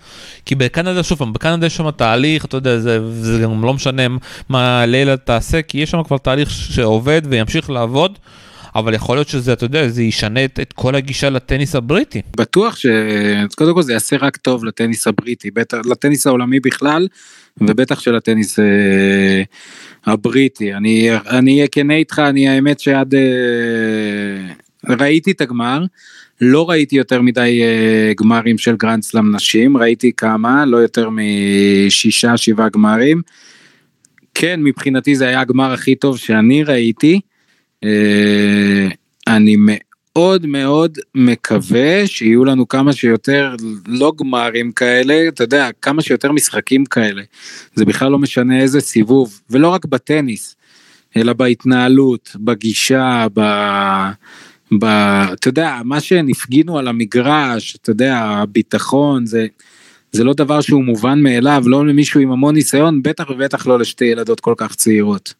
[0.46, 4.02] כי בקנדה, שוב פעם, בקנדה יש שם תהליך, אתה יודע, זה, זה גם לא משנה
[4.48, 8.18] מה לילה תעשה, כי יש שם כבר תהליך שעובד וימשיך לעבוד.
[8.78, 12.22] אבל יכול להיות שזה, אתה יודע, זה ישנה את, את כל הגישה לטניס הבריטי.
[12.36, 17.08] בטוח שקודם כל זה יעשה רק טוב לטניס הבריטי, בטח לטניס העולמי בכלל,
[17.60, 19.42] ובטח של הטניס אה,
[20.06, 20.74] הבריטי.
[20.74, 23.14] אני אהיה כן איתך, אני האמת שעד...
[23.14, 23.20] אה,
[24.88, 25.84] ראיתי את הגמר,
[26.40, 32.36] לא ראיתי יותר מדי אה, גמרים של גרנד סלאם נשים, ראיתי כמה, לא יותר משישה
[32.36, 33.22] שבעה גמרים.
[34.34, 37.20] כן, מבחינתי זה היה הגמר הכי טוב שאני ראיתי.
[37.86, 38.88] אה,
[39.26, 43.54] אני מאוד מאוד מקווה שיהיו לנו כמה שיותר
[43.86, 47.22] לא גמרים כאלה, אתה יודע, כמה שיותר משחקים כאלה.
[47.74, 50.56] זה בכלל לא משנה איזה סיבוב, ולא רק בטניס,
[51.16, 53.40] אלא בהתנהלות, בגישה, ב...
[54.78, 54.84] ב...
[55.32, 59.46] אתה יודע, מה שהם הפגינו על המגרש, אתה יודע, הביטחון, זה...
[60.12, 64.04] זה לא דבר שהוא מובן מאליו, לא למישהו עם המון ניסיון, בטח ובטח לא לשתי
[64.04, 65.34] ילדות כל כך צעירות.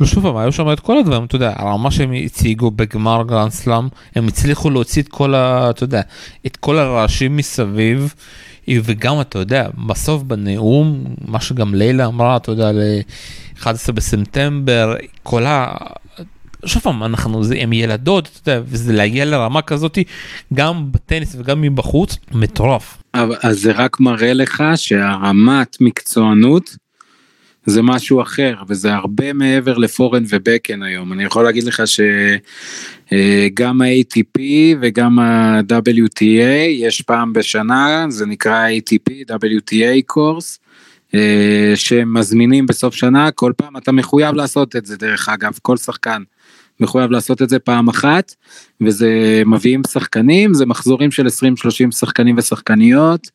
[0.00, 3.88] ושוב פעם, היו שם את כל הדברים, אתה יודע, הרמה שהם הציגו בגמר גרנד סלאם,
[4.14, 5.70] הם הצליחו להוציא את כל ה...
[5.70, 6.00] אתה יודע,
[6.46, 8.14] את כל הרעשים מסביב,
[8.70, 15.76] וגם, אתה יודע, בסוף בנאום, מה שגם לילה אמרה, אתה יודע, ל-11 בספטמבר, כל ה...
[16.64, 20.04] שוב פעם, אנחנו, זה, הם ילדות, אתה יודע, וזה להגיע לרמה כזאתי,
[20.54, 23.02] גם בטניס וגם מבחוץ, מטורף.
[23.42, 26.76] אז זה רק מראה לך שהרמת מקצוענות
[27.66, 33.86] זה משהו אחר וזה הרבה מעבר לפורן ובקן היום אני יכול להגיד לך שגם אה,
[33.86, 34.40] ה-ATP
[34.80, 40.58] וגם ה-WTA יש פעם בשנה זה נקרא ATP WTA קורס
[41.14, 46.22] אה, שמזמינים בסוף שנה כל פעם אתה מחויב לעשות את זה דרך אגב כל שחקן
[46.80, 48.34] מחויב לעשות את זה פעם אחת
[48.80, 51.28] וזה מביאים שחקנים זה מחזורים של 20-30
[51.90, 53.30] שחקנים ושחקניות.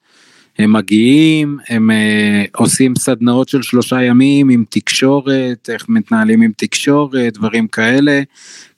[0.59, 7.33] הם מגיעים, הם uh, עושים סדנאות של שלושה ימים עם תקשורת, איך מתנהלים עם תקשורת,
[7.33, 8.21] דברים כאלה.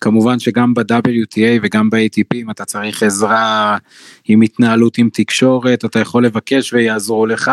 [0.02, 3.78] כמובן שגם ב-WTA וגם ב-ATP אם אתה צריך עזרה
[4.26, 7.52] עם התנהלות עם תקשורת, אתה יכול לבקש ויעזרו לך.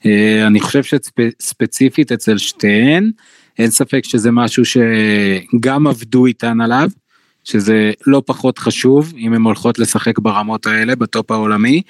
[0.00, 0.06] Uh,
[0.46, 3.10] אני חושב שספציפית אצל שתיהן,
[3.58, 6.88] אין ספק שזה משהו שגם עבדו איתן עליו.
[7.46, 11.82] שזה לא פחות חשוב אם הן הולכות לשחק ברמות האלה בטופ העולמי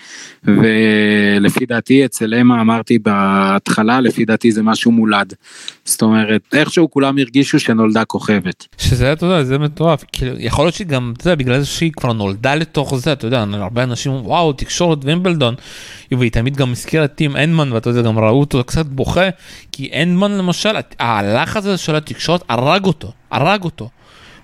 [0.45, 5.35] ולפי דעתי אצל אמה אמרתי בהתחלה לפי דעתי זה משהו מולד.
[5.85, 8.67] זאת אומרת איכשהו כולם הרגישו שנולדה כוכבת.
[8.79, 12.13] שזה אתה יודע זה מטורף כאילו יכול להיות שגם אתה יודע בגלל זה שהיא כבר
[12.13, 15.55] נולדה לתוך זה אתה יודע הרבה אנשים וואו תקשורת וימבלדון
[16.13, 19.29] והיא תמיד גם הזכירה טים אנדמן ואתה יודע גם ראו אותו קצת בוכה
[19.73, 23.89] כי אנדמן למשל הלחץ הזה של התקשורת הרג אותו הרג אותו.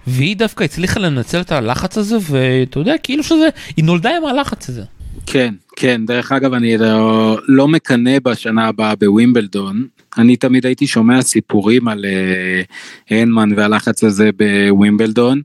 [0.06, 4.68] והיא דווקא הצליחה לנצל את הלחץ הזה ואתה יודע כאילו שזה היא נולדה עם הלחץ
[4.68, 4.82] הזה.
[5.26, 6.06] כן כן.
[6.06, 9.86] דרך אגב אני לא, לא מקנא בשנה הבאה בווימבלדון.
[10.18, 15.40] אני תמיד הייתי שומע סיפורים על אה, הנמן והלחץ הזה בווימבלדון.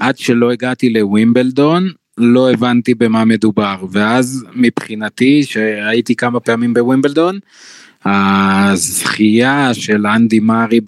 [0.00, 1.88] עד שלא הגעתי לווימבלדון
[2.18, 3.76] לא הבנתי במה מדובר.
[3.90, 7.38] ואז מבחינתי שהייתי כמה פעמים בווימבלדון
[8.04, 10.80] הזכייה של אנדי מארי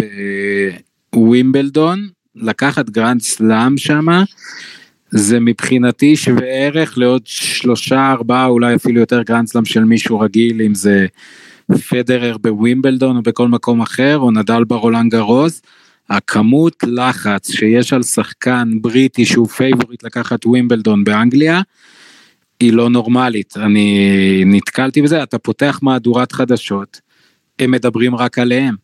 [1.12, 2.09] בווימבלדון
[2.40, 4.24] לקחת גרנד סלאם שמה,
[5.11, 10.62] זה מבחינתי שווה ערך לעוד שלושה ארבעה אולי אפילו יותר גרנד סלאם של מישהו רגיל
[10.62, 11.07] אם זה
[11.88, 15.62] פדרר בווימבלדון או בכל מקום אחר או נדל ברולנד גרוס.
[16.11, 21.61] הכמות לחץ שיש על שחקן בריטי שהוא favorite לקחת ווימבלדון באנגליה
[22.61, 27.01] היא לא נורמלית אני נתקלתי בזה אתה פותח מהדורת חדשות
[27.59, 28.74] הם מדברים רק עליהם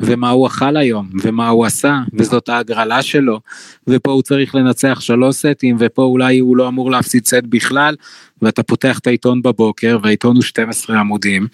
[0.00, 3.40] ומה הוא אכל היום, ומה הוא עשה, וזאת ההגרלה שלו,
[3.86, 7.96] ופה הוא צריך לנצח שלוש סטים, ופה אולי הוא לא אמור להפסיד סט בכלל,
[8.42, 11.46] ואתה פותח את העיתון בבוקר, והעיתון הוא 12 עמודים,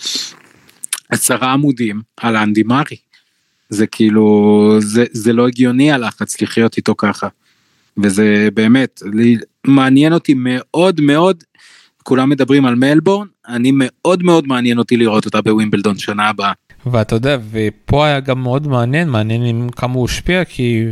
[1.09, 2.97] עשרה עמודים על אנדי מארי.
[3.69, 7.29] זה כאילו, זה, זה לא הגיוני הלחץ לחיות איתו ככה.
[8.03, 11.45] וזה באמת, לי, מעניין אותי מאוד מאוד,
[12.03, 16.53] כולם מדברים על מלבורן, אני מאוד מאוד מעניין אותי לראות אותה בווימבלדון שנה הבאה.
[16.87, 20.85] ואתה יודע ופה היה גם מאוד מעניין מעניין עם כמה הוא השפיע כי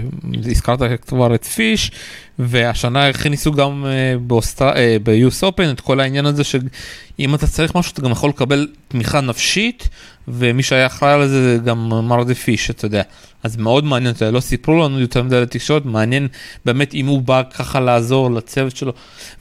[0.47, 1.91] הזכרת כבר את פיש
[2.39, 4.77] והשנה הכניסו גם אה, באוסטר...
[4.77, 8.69] אה, ביוס אופן את כל העניין הזה שאם אתה צריך משהו אתה גם יכול לקבל
[8.89, 9.89] תמיכה נפשית
[10.29, 13.03] ומי שהיה אחראי על זה זה גם מרדי פיש אתה יודע
[13.45, 16.29] אז מאוד מעניין לא סיפרו לנו יותר מדי לתקשורת מעניין
[16.65, 18.93] באמת אם הוא בא ככה לעזור לצוות שלו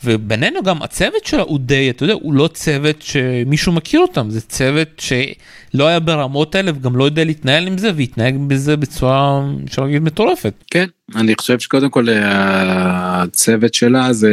[0.03, 4.41] ובינינו גם הצוות שלו הוא די אתה יודע הוא לא צוות שמישהו מכיר אותם זה
[4.41, 9.81] צוות שלא היה ברמות האלה וגם לא יודע להתנהל עם זה והתנהג בזה בצורה אפשר
[9.81, 10.53] להגיד מטורפת.
[10.71, 10.85] כן
[11.15, 14.29] אני חושב שקודם כל הצוות שלה זה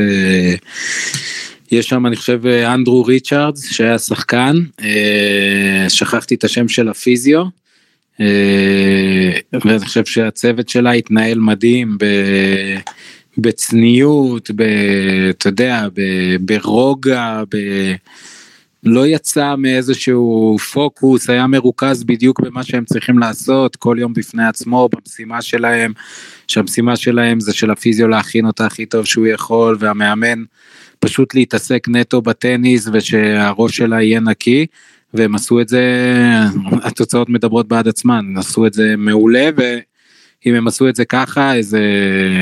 [1.71, 7.61] יש שם אני חושב אנדרו ריצ'רדס שהיה שחקן אה, שכחתי את השם של הפיזיו.
[8.21, 9.31] אה,
[9.65, 12.05] ואני חושב שהצוות שלה התנהל מדהים ב...
[13.39, 14.63] בצניעות, ב...
[15.31, 16.01] אתה יודע, ב...
[16.41, 17.57] ברוגע, ב...
[18.85, 24.89] לא יצא מאיזשהו פוקוס, היה מרוכז בדיוק במה שהם צריכים לעשות, כל יום בפני עצמו,
[24.93, 25.93] במשימה שלהם,
[26.49, 30.45] שהמשימה שלהם זה של הפיזיו להכין אותה הכי טוב שהוא יכול, והמאמן
[30.99, 34.67] פשוט להתעסק נטו בטניס ושהראש שלה יהיה נקי,
[35.15, 35.83] והם עשו את זה,
[36.83, 41.77] התוצאות מדברות בעד עצמן, עשו את זה מעולה, ואם הם עשו את זה ככה, אז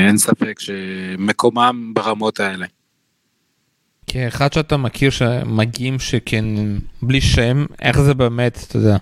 [0.07, 2.65] אין ספק שמקומם ברמות האלה.
[4.09, 6.45] כאחד שאתה מכיר שמגיעים שכן
[7.01, 8.97] בלי שם איך זה באמת אתה יודע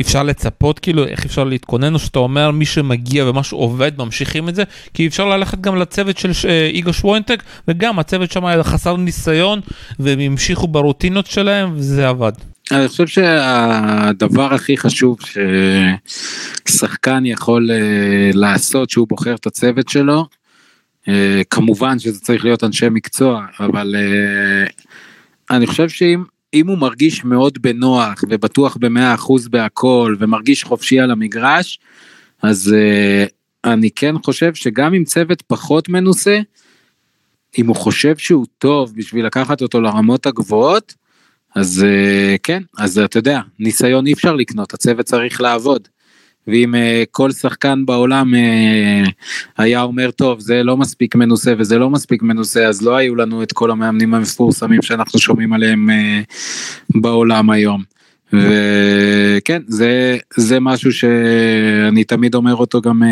[0.00, 4.54] אפשר לצפות כאילו איך אפשר להתכונן או שאתה אומר מי שמגיע ומשהו עובד ממשיכים את
[4.54, 4.62] זה
[4.94, 6.30] כי אפשר ללכת גם לצוות של
[6.70, 9.60] איגו שוינטק וגם הצוות שם היה חסר ניסיון
[9.98, 12.32] והם המשיכו ברוטינות שלהם וזה עבד.
[12.72, 15.18] אני חושב שהדבר הכי חשוב
[16.66, 20.26] ששחקן יכול אה, לעשות שהוא בוחר את הצוות שלו
[21.08, 24.66] אה, כמובן שזה צריך להיות אנשי מקצוע, אבל אה,
[25.56, 31.10] אני חושב שאם אם הוא מרגיש מאוד בנוח ובטוח במאה אחוז בהכל ומרגיש חופשי על
[31.10, 31.78] המגרש,
[32.42, 32.74] אז
[33.64, 36.40] אני כן חושב שגם עם צוות פחות מנוסה,
[37.58, 40.94] אם הוא חושב שהוא טוב בשביל לקחת אותו לרמות הגבוהות,
[41.58, 41.86] אז
[42.42, 45.88] כן, אז אתה יודע, ניסיון אי אפשר לקנות, הצוות צריך לעבוד.
[46.48, 46.78] ואם uh,
[47.10, 49.10] כל שחקן בעולם uh,
[49.58, 53.42] היה אומר טוב זה לא מספיק מנוסה וזה לא מספיק מנוסה אז לא היו לנו
[53.42, 57.82] את כל המאמנים המפורסמים שאנחנו שומעים עליהם uh, בעולם היום.
[58.32, 63.02] וכן זה זה משהו שאני תמיד אומר אותו גם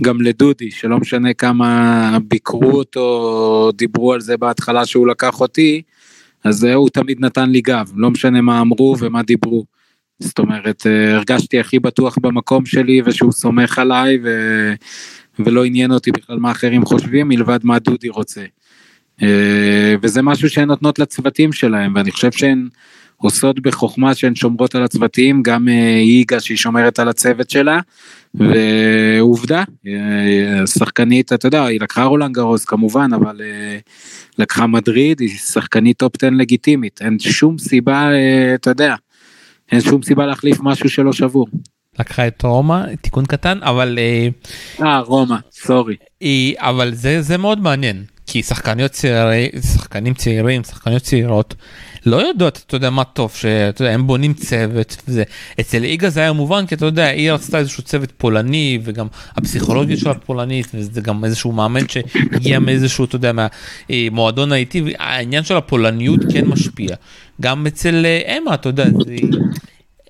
[0.00, 5.82] גם לדודי שלא משנה כמה ביקרו אותו דיברו על זה בהתחלה שהוא לקח אותי
[6.46, 9.64] אז הוא תמיד נתן לי גב לא משנה מה אמרו ומה דיברו.
[10.18, 14.28] זאת אומרת אה, הרגשתי הכי בטוח במקום שלי ושהוא סומך עליי ו...
[15.38, 18.44] ולא עניין אותי בכלל מה אחרים חושבים מלבד מה דודי רוצה.
[19.22, 22.68] אה, וזה משהו שהן נותנות לצוותים שלהם ואני חושב שהן
[23.16, 25.68] עושות בחוכמה שהן שומרות על הצוותים, גם
[26.00, 27.80] איגה שהיא שומרת על הצוות שלה,
[28.36, 29.64] ועובדה,
[30.66, 33.40] שחקנית, אתה יודע, היא לקחה רולנד גרוס כמובן, אבל
[34.38, 38.10] לקחה מדריד, היא שחקנית top 10 לגיטימית, אין שום סיבה,
[38.54, 38.94] אתה יודע,
[39.72, 41.46] אין שום סיבה להחליף משהו שלא שבור.
[41.98, 43.98] לקחה את רומא תיקון קטן אבל
[44.82, 45.96] אה רומא סורי.
[46.56, 51.54] אבל זה זה מאוד מעניין כי שחקניות צעירים שחקנים צעירים שחקניות צעירות
[52.06, 55.22] לא יודעות אתה יודע מה טוב שאתה יודע הם בונים צוות וזה
[55.60, 59.06] אצל איגה זה היה מובן כי אתה יודע היא רצתה איזשהו צוות פולני וגם
[59.36, 65.56] הפסיכולוגיה שלה פולנית וזה גם איזשהו מאמן שהגיע מאיזשהו אתה יודע מהמועדון האיטי העניין של
[65.56, 66.96] הפולניות כן משפיע
[67.40, 68.06] גם אצל
[68.38, 68.84] אמה אתה יודע.
[68.84, 69.16] זה...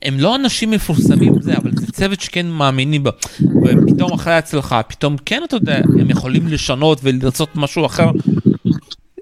[0.07, 5.17] הם לא אנשים מפורסמים זה אבל זה צוות שכן מאמינים בה ופתאום אחרי ההצלחה פתאום
[5.25, 8.11] כן אתה יודע הם יכולים לשנות ולרצות משהו אחר.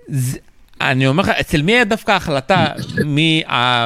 [0.08, 0.38] זה,
[0.80, 2.66] אני אומר לך אצל מי היה דווקא ההחלטה
[3.04, 3.42] מי,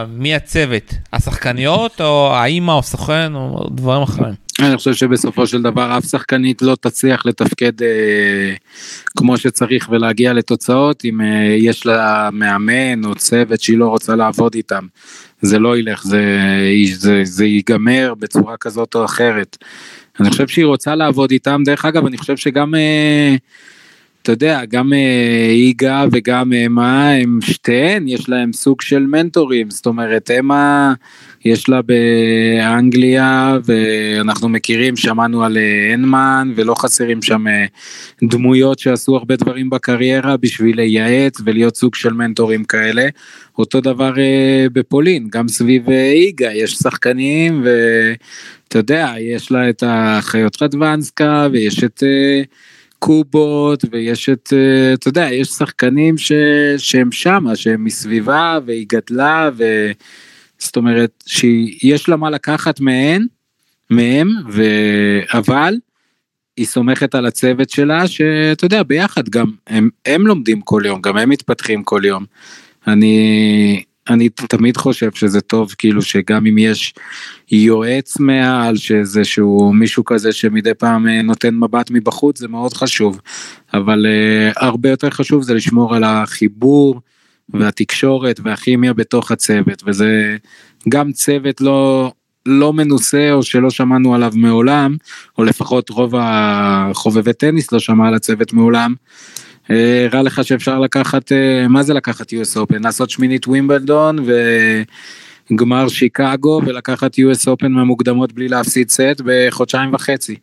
[0.08, 4.34] מי הצוות השחקניות או האימא או סוכן או דברים אחרים.
[4.60, 8.54] אני חושב שבסופו של דבר אף שחקנית לא תצליח לתפקד אה,
[9.16, 14.54] כמו שצריך ולהגיע לתוצאות אם אה, יש לה מאמן או צוות שהיא לא רוצה לעבוד
[14.54, 14.86] איתם.
[15.42, 16.22] זה לא ילך, זה,
[16.94, 19.56] זה, זה ייגמר בצורה כזאת או אחרת.
[20.20, 23.36] אני חושב שהיא רוצה לעבוד איתם, דרך אגב אני חושב שגם, אה,
[24.28, 29.86] אתה יודע, גם אה, איגה וגם אמה, הם שתיהן, יש להם סוג של מנטורים, זאת
[29.86, 30.94] אומרת, אמה,
[31.44, 37.44] יש לה באנגליה, ואנחנו מכירים, שמענו על אה, הנמן, ולא חסרים שם
[38.22, 43.08] דמויות שעשו הרבה דברים בקריירה בשביל לייעץ ולהיות סוג של מנטורים כאלה.
[43.58, 44.12] אותו דבר
[44.72, 52.02] בפולין, גם סביב איגה, יש שחקנים, ואתה יודע, יש לה את החיות רדוונסקה, ויש את...
[52.98, 56.32] קובות ויש את, אה, אתה יודע, יש שחקנים ש,
[56.78, 63.26] שהם שמה, שהם מסביבה והיא גדלה וזאת אומרת שיש לה מה לקחת מהן,
[63.90, 64.62] מהם, ו...
[65.32, 65.74] אבל
[66.56, 71.16] היא סומכת על הצוות שלה שאתה יודע ביחד גם הם, הם לומדים כל יום, גם
[71.16, 72.24] הם מתפתחים כל יום.
[72.86, 76.94] אני אני תמיד חושב שזה טוב כאילו שגם אם יש
[77.50, 83.20] יועץ מעל שזה שהוא מישהו כזה שמדי פעם אה, נותן מבט מבחוץ זה מאוד חשוב.
[83.74, 87.00] אבל uh, הרבה יותר חשוב זה לשמור על החיבור
[87.48, 90.36] והתקשורת והכימיה בתוך הצוות וזה
[90.88, 92.12] גם צוות לא
[92.46, 94.96] לא מנוסה או שלא שמענו עליו מעולם
[95.38, 98.94] או לפחות רוב החובבי טניס לא שמע על הצוות מעולם
[99.68, 102.78] הראה לך שאפשר לקחת, אה, מה זה לקחת US Open?
[102.80, 104.18] לעשות שמינית ווימבלדון
[105.50, 110.36] וגמר שיקגו ולקחת US Open מהמוקדמות בלי להפסיד סט בחודשיים וחצי.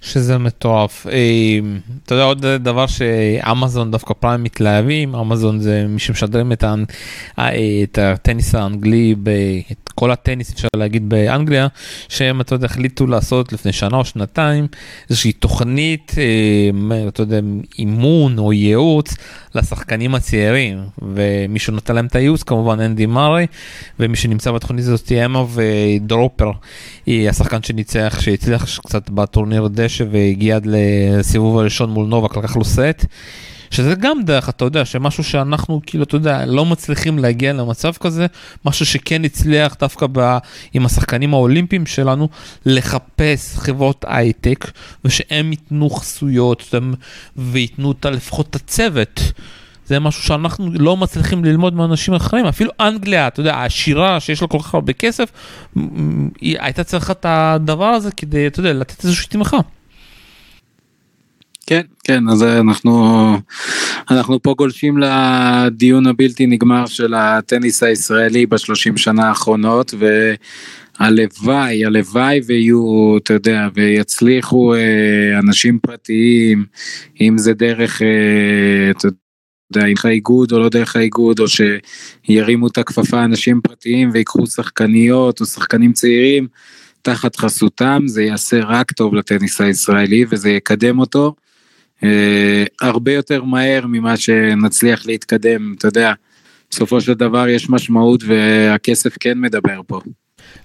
[0.00, 1.06] שזה מטורף.
[1.06, 1.58] אה,
[2.04, 6.64] אתה יודע עוד דבר שאמזון דווקא פעם מתלהבים, אמזון זה מי שמשדרים את,
[7.38, 7.48] אה,
[7.82, 9.14] את הטניס האנגלי,
[9.72, 11.66] את כל הטניס אפשר להגיד באנגליה,
[12.08, 14.66] שהם אתה יודע החליטו לעשות לפני שנה או שנתיים
[15.10, 17.40] איזושהי תוכנית, אה, אתה יודע,
[17.78, 19.14] אימון או ייעוץ
[19.54, 23.46] לשחקנים הצעירים, ומי שנותן להם את הייעוץ כמובן אנדי מארי,
[24.00, 26.50] ומי שנמצא בתוכנית הזאת אמה ודרופר,
[27.06, 32.64] היא השחקן שניצח, שהצליח קצת בטורניר דשא והגיע עד לסיבוב הראשון מול נובק, לקח לו
[32.64, 33.06] סט.
[33.70, 38.26] שזה גם דרך אתה יודע שמשהו שאנחנו כאילו אתה יודע לא מצליחים להגיע למצב כזה
[38.64, 40.38] משהו שכן הצליח דווקא ב,
[40.72, 42.28] עם השחקנים האולימפיים שלנו
[42.66, 44.70] לחפש חברות הייטק
[45.04, 46.74] ושהם ייתנו חסויות
[47.36, 49.32] וייתנו את לפחות את הצוות.
[49.86, 54.48] זה משהו שאנחנו לא מצליחים ללמוד מאנשים אחרים אפילו אנגליה אתה יודע העשירה שיש לה
[54.48, 55.32] כל כך הרבה כסף
[56.40, 59.58] היא הייתה צריכה את הדבר הזה כדי אתה יודע לתת איזושהי תמיכה.
[61.70, 63.36] כן, כן, אז אנחנו,
[64.10, 69.94] אנחנו פה גולשים לדיון הבלתי נגמר של הטניס הישראלי בשלושים שנה האחרונות,
[71.00, 76.64] והלוואי, הלוואי ויהיו, אתה יודע, ויצליחו אה, אנשים פרטיים,
[77.20, 79.16] אם זה דרך, אה, אתה יודע,
[79.72, 85.46] דרך האיגוד או לא דרך האיגוד, או שירימו את הכפפה אנשים פרטיים ויקחו שחקניות או
[85.46, 86.46] שחקנים צעירים.
[87.02, 91.49] תחת חסותם זה יעשה רק טוב לטניס הישראלי וזה יקדם אותו אה,
[92.80, 96.12] הרבה יותר מהר ממה שנצליח להתקדם, אתה יודע,
[96.70, 100.00] בסופו של דבר יש משמעות והכסף כן מדבר פה.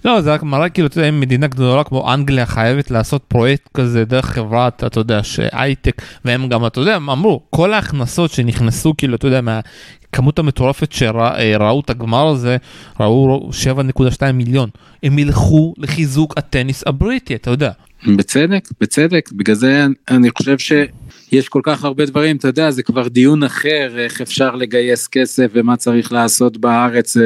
[0.04, 4.04] לא זה רק מראה כאילו אתה יודע, מדינה גדולה כמו אנגליה חייבת לעשות פרויקט כזה
[4.04, 9.26] דרך חברת אתה יודע שהייטק והם גם אתה יודע אמרו כל ההכנסות שנכנסו כאילו אתה
[9.26, 12.56] יודע מהכמות המטורפת שראו את הגמר הזה
[13.00, 13.50] ראו
[13.98, 14.68] 7.2 מיליון
[15.02, 17.70] הם ילכו לחיזוק הטניס הבריטי אתה יודע.
[18.16, 23.08] בצדק, בצדק, בגלל זה אני חושב שיש כל כך הרבה דברים, אתה יודע, זה כבר
[23.08, 27.22] דיון אחר, איך אפשר לגייס כסף ומה צריך לעשות בארץ אה,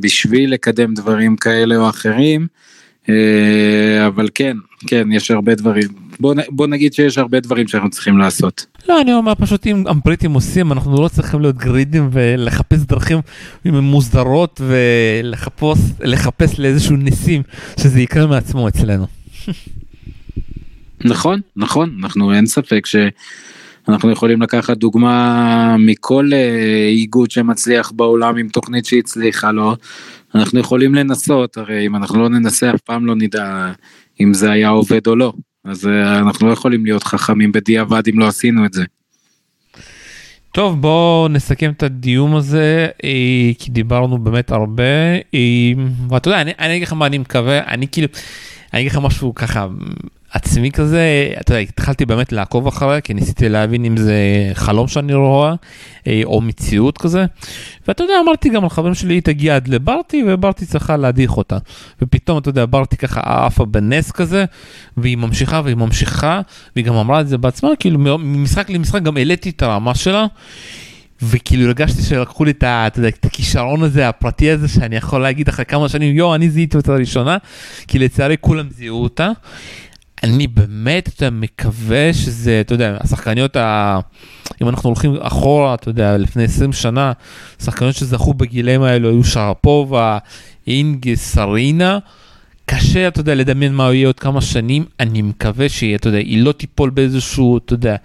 [0.00, 2.46] בשביל לקדם דברים כאלה או אחרים,
[3.08, 4.56] אה, אבל כן,
[4.86, 5.88] כן, יש הרבה דברים.
[6.20, 8.66] בוא, בוא נגיד שיש הרבה דברים שאנחנו צריכים לעשות.
[8.88, 13.18] לא, אני אומר פשוט אם הבריטים עושים, אנחנו לא צריכים להיות גרידים ולחפש דרכים
[13.64, 14.60] מוסדרות
[16.00, 17.42] ולחפש לאיזשהו ניסים
[17.80, 19.17] שזה יקרה מעצמו אצלנו.
[21.04, 28.48] נכון, נכון, אנחנו אין ספק שאנחנו יכולים לקחת דוגמה מכל אה, איגוד שמצליח בעולם עם
[28.48, 29.76] תוכנית שהצליחה לו,
[30.34, 33.72] אנחנו יכולים לנסות, הרי אם אנחנו לא ננסה אף פעם לא נדע
[34.20, 35.32] אם זה היה עובד או לא,
[35.64, 38.84] אז אה, אנחנו לא יכולים להיות חכמים בדיעבד אם לא עשינו את זה.
[40.52, 44.82] טוב בואו נסכם את הדיום הזה אה, כי דיברנו באמת הרבה.
[46.08, 47.58] ואתה יודע אני, אני אגיד לך מה אני מקווה.
[47.64, 48.08] אני כאילו
[48.72, 49.66] אני אגיד לך משהו ככה
[50.32, 54.14] עצמי כזה, אתה יודע, התחלתי באמת לעקוב אחריה, כי ניסיתי להבין אם זה
[54.54, 55.54] חלום שאני רואה,
[56.06, 57.24] אה, או מציאות כזה,
[57.88, 61.58] ואתה יודע, אמרתי גם לחברים שלי, היא תגיע עד לברטי, וברטי צריכה להדיח אותה.
[62.02, 64.44] ופתאום, אתה יודע, ברטי ככה עפה בנס כזה,
[64.96, 66.40] והיא ממשיכה והיא ממשיכה,
[66.76, 70.26] והיא גם אמרה את זה בעצמה, כאילו ממשחק למשחק גם העליתי את הרמה שלה.
[71.22, 72.64] וכאילו הרגשתי שלקחו לי את,
[73.08, 76.94] את הכישרון הזה הפרטי הזה שאני יכול להגיד אחרי כמה שנים יואו אני זיהיתי אותה
[76.94, 77.36] ראשונה
[77.88, 79.30] כי לצערי כולם זיהו אותה.
[80.22, 83.98] אני באמת אתה מקווה שזה אתה יודע השחקניות ה...
[84.62, 87.12] אם אנחנו הולכים אחורה אתה יודע לפני 20 שנה
[87.62, 90.18] שחקניות שזכו בגילאים האלו היו שרפובה
[90.66, 91.98] אינגה סרינה.
[92.66, 96.42] קשה אתה יודע לדמיין מה יהיה עוד כמה שנים אני מקווה שהיא אתה יודע היא
[96.42, 97.96] לא תיפול באיזשהו אתה יודע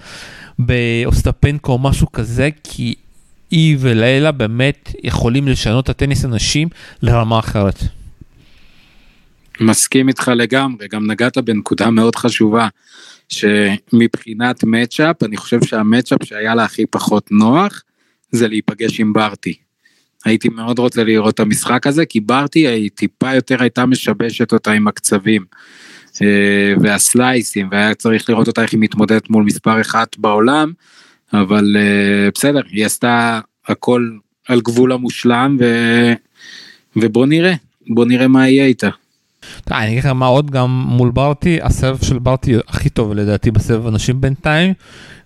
[0.60, 2.96] באוסטפנקו או משהו כזה כי
[3.54, 6.68] היא ולילה באמת יכולים לשנות את הטניס הנשים
[7.02, 7.80] לרמה אחרת.
[9.60, 12.68] מסכים איתך לגמרי, גם נגעת בנקודה מאוד חשובה,
[13.30, 17.82] שמבחינת מצ'אפ, אני חושב שהמצ'אפ שהיה לה הכי פחות נוח,
[18.32, 19.54] זה להיפגש עם ברטי.
[20.26, 24.72] הייתי מאוד רוצה לראות את המשחק הזה, כי ברטי היא טיפה יותר הייתה משבשת אותה
[24.72, 25.46] עם הקצבים.
[26.22, 30.72] אה, והסלייסים, והיה צריך לראות אותה איך היא מתמודדת מול מספר אחת בעולם,
[31.34, 34.10] אבל אה, בסדר, היא עשתה הכל
[34.48, 35.66] על גבול המושלם, ו...
[36.96, 37.54] ובוא נראה,
[37.90, 38.90] בוא נראה מה יהיה איתה.
[39.72, 43.88] אני אגיד לך מה עוד גם מול ברטי הסבב של ברטי הכי טוב לדעתי בסבב
[43.88, 44.74] אנשים בינתיים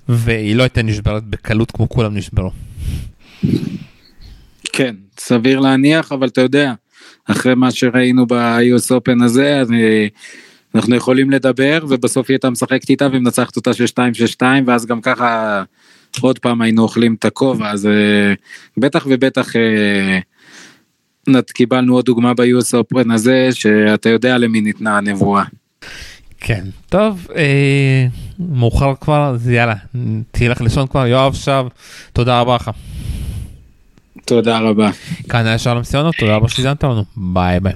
[0.10, 2.52] והיא לא הייתה נשברת בקלות כמו כולם נשברו.
[4.74, 6.74] כן סביר להניח אבל אתה יודע
[7.26, 10.10] אחרי מה שראינו ב-US Open הזה אני,
[10.76, 14.86] אנחנו יכולים לדבר ובסוף היא הייתה משחקת איתה ומנצחת אותה של 2 של 2 ואז
[14.86, 15.64] גם ככה
[16.22, 18.34] עוד פעם היינו אוכלים את הכובע אז אה,
[18.78, 19.56] בטח ובטח.
[19.56, 20.20] אה,
[21.54, 25.44] קיבלנו עוד דוגמה ב-US Open הזה שאתה יודע למי ניתנה הנבואה.
[26.40, 28.08] כן טוב אה,
[28.40, 29.76] מאוחר כבר אז יאללה
[30.32, 31.66] תלך לישון כבר יואב שב
[32.14, 32.72] תודה רבה לך.
[34.26, 34.90] תודה רבה.
[35.30, 37.74] כאן היה שלום סיונות תודה רבה שהזנת לנו ביי ביי.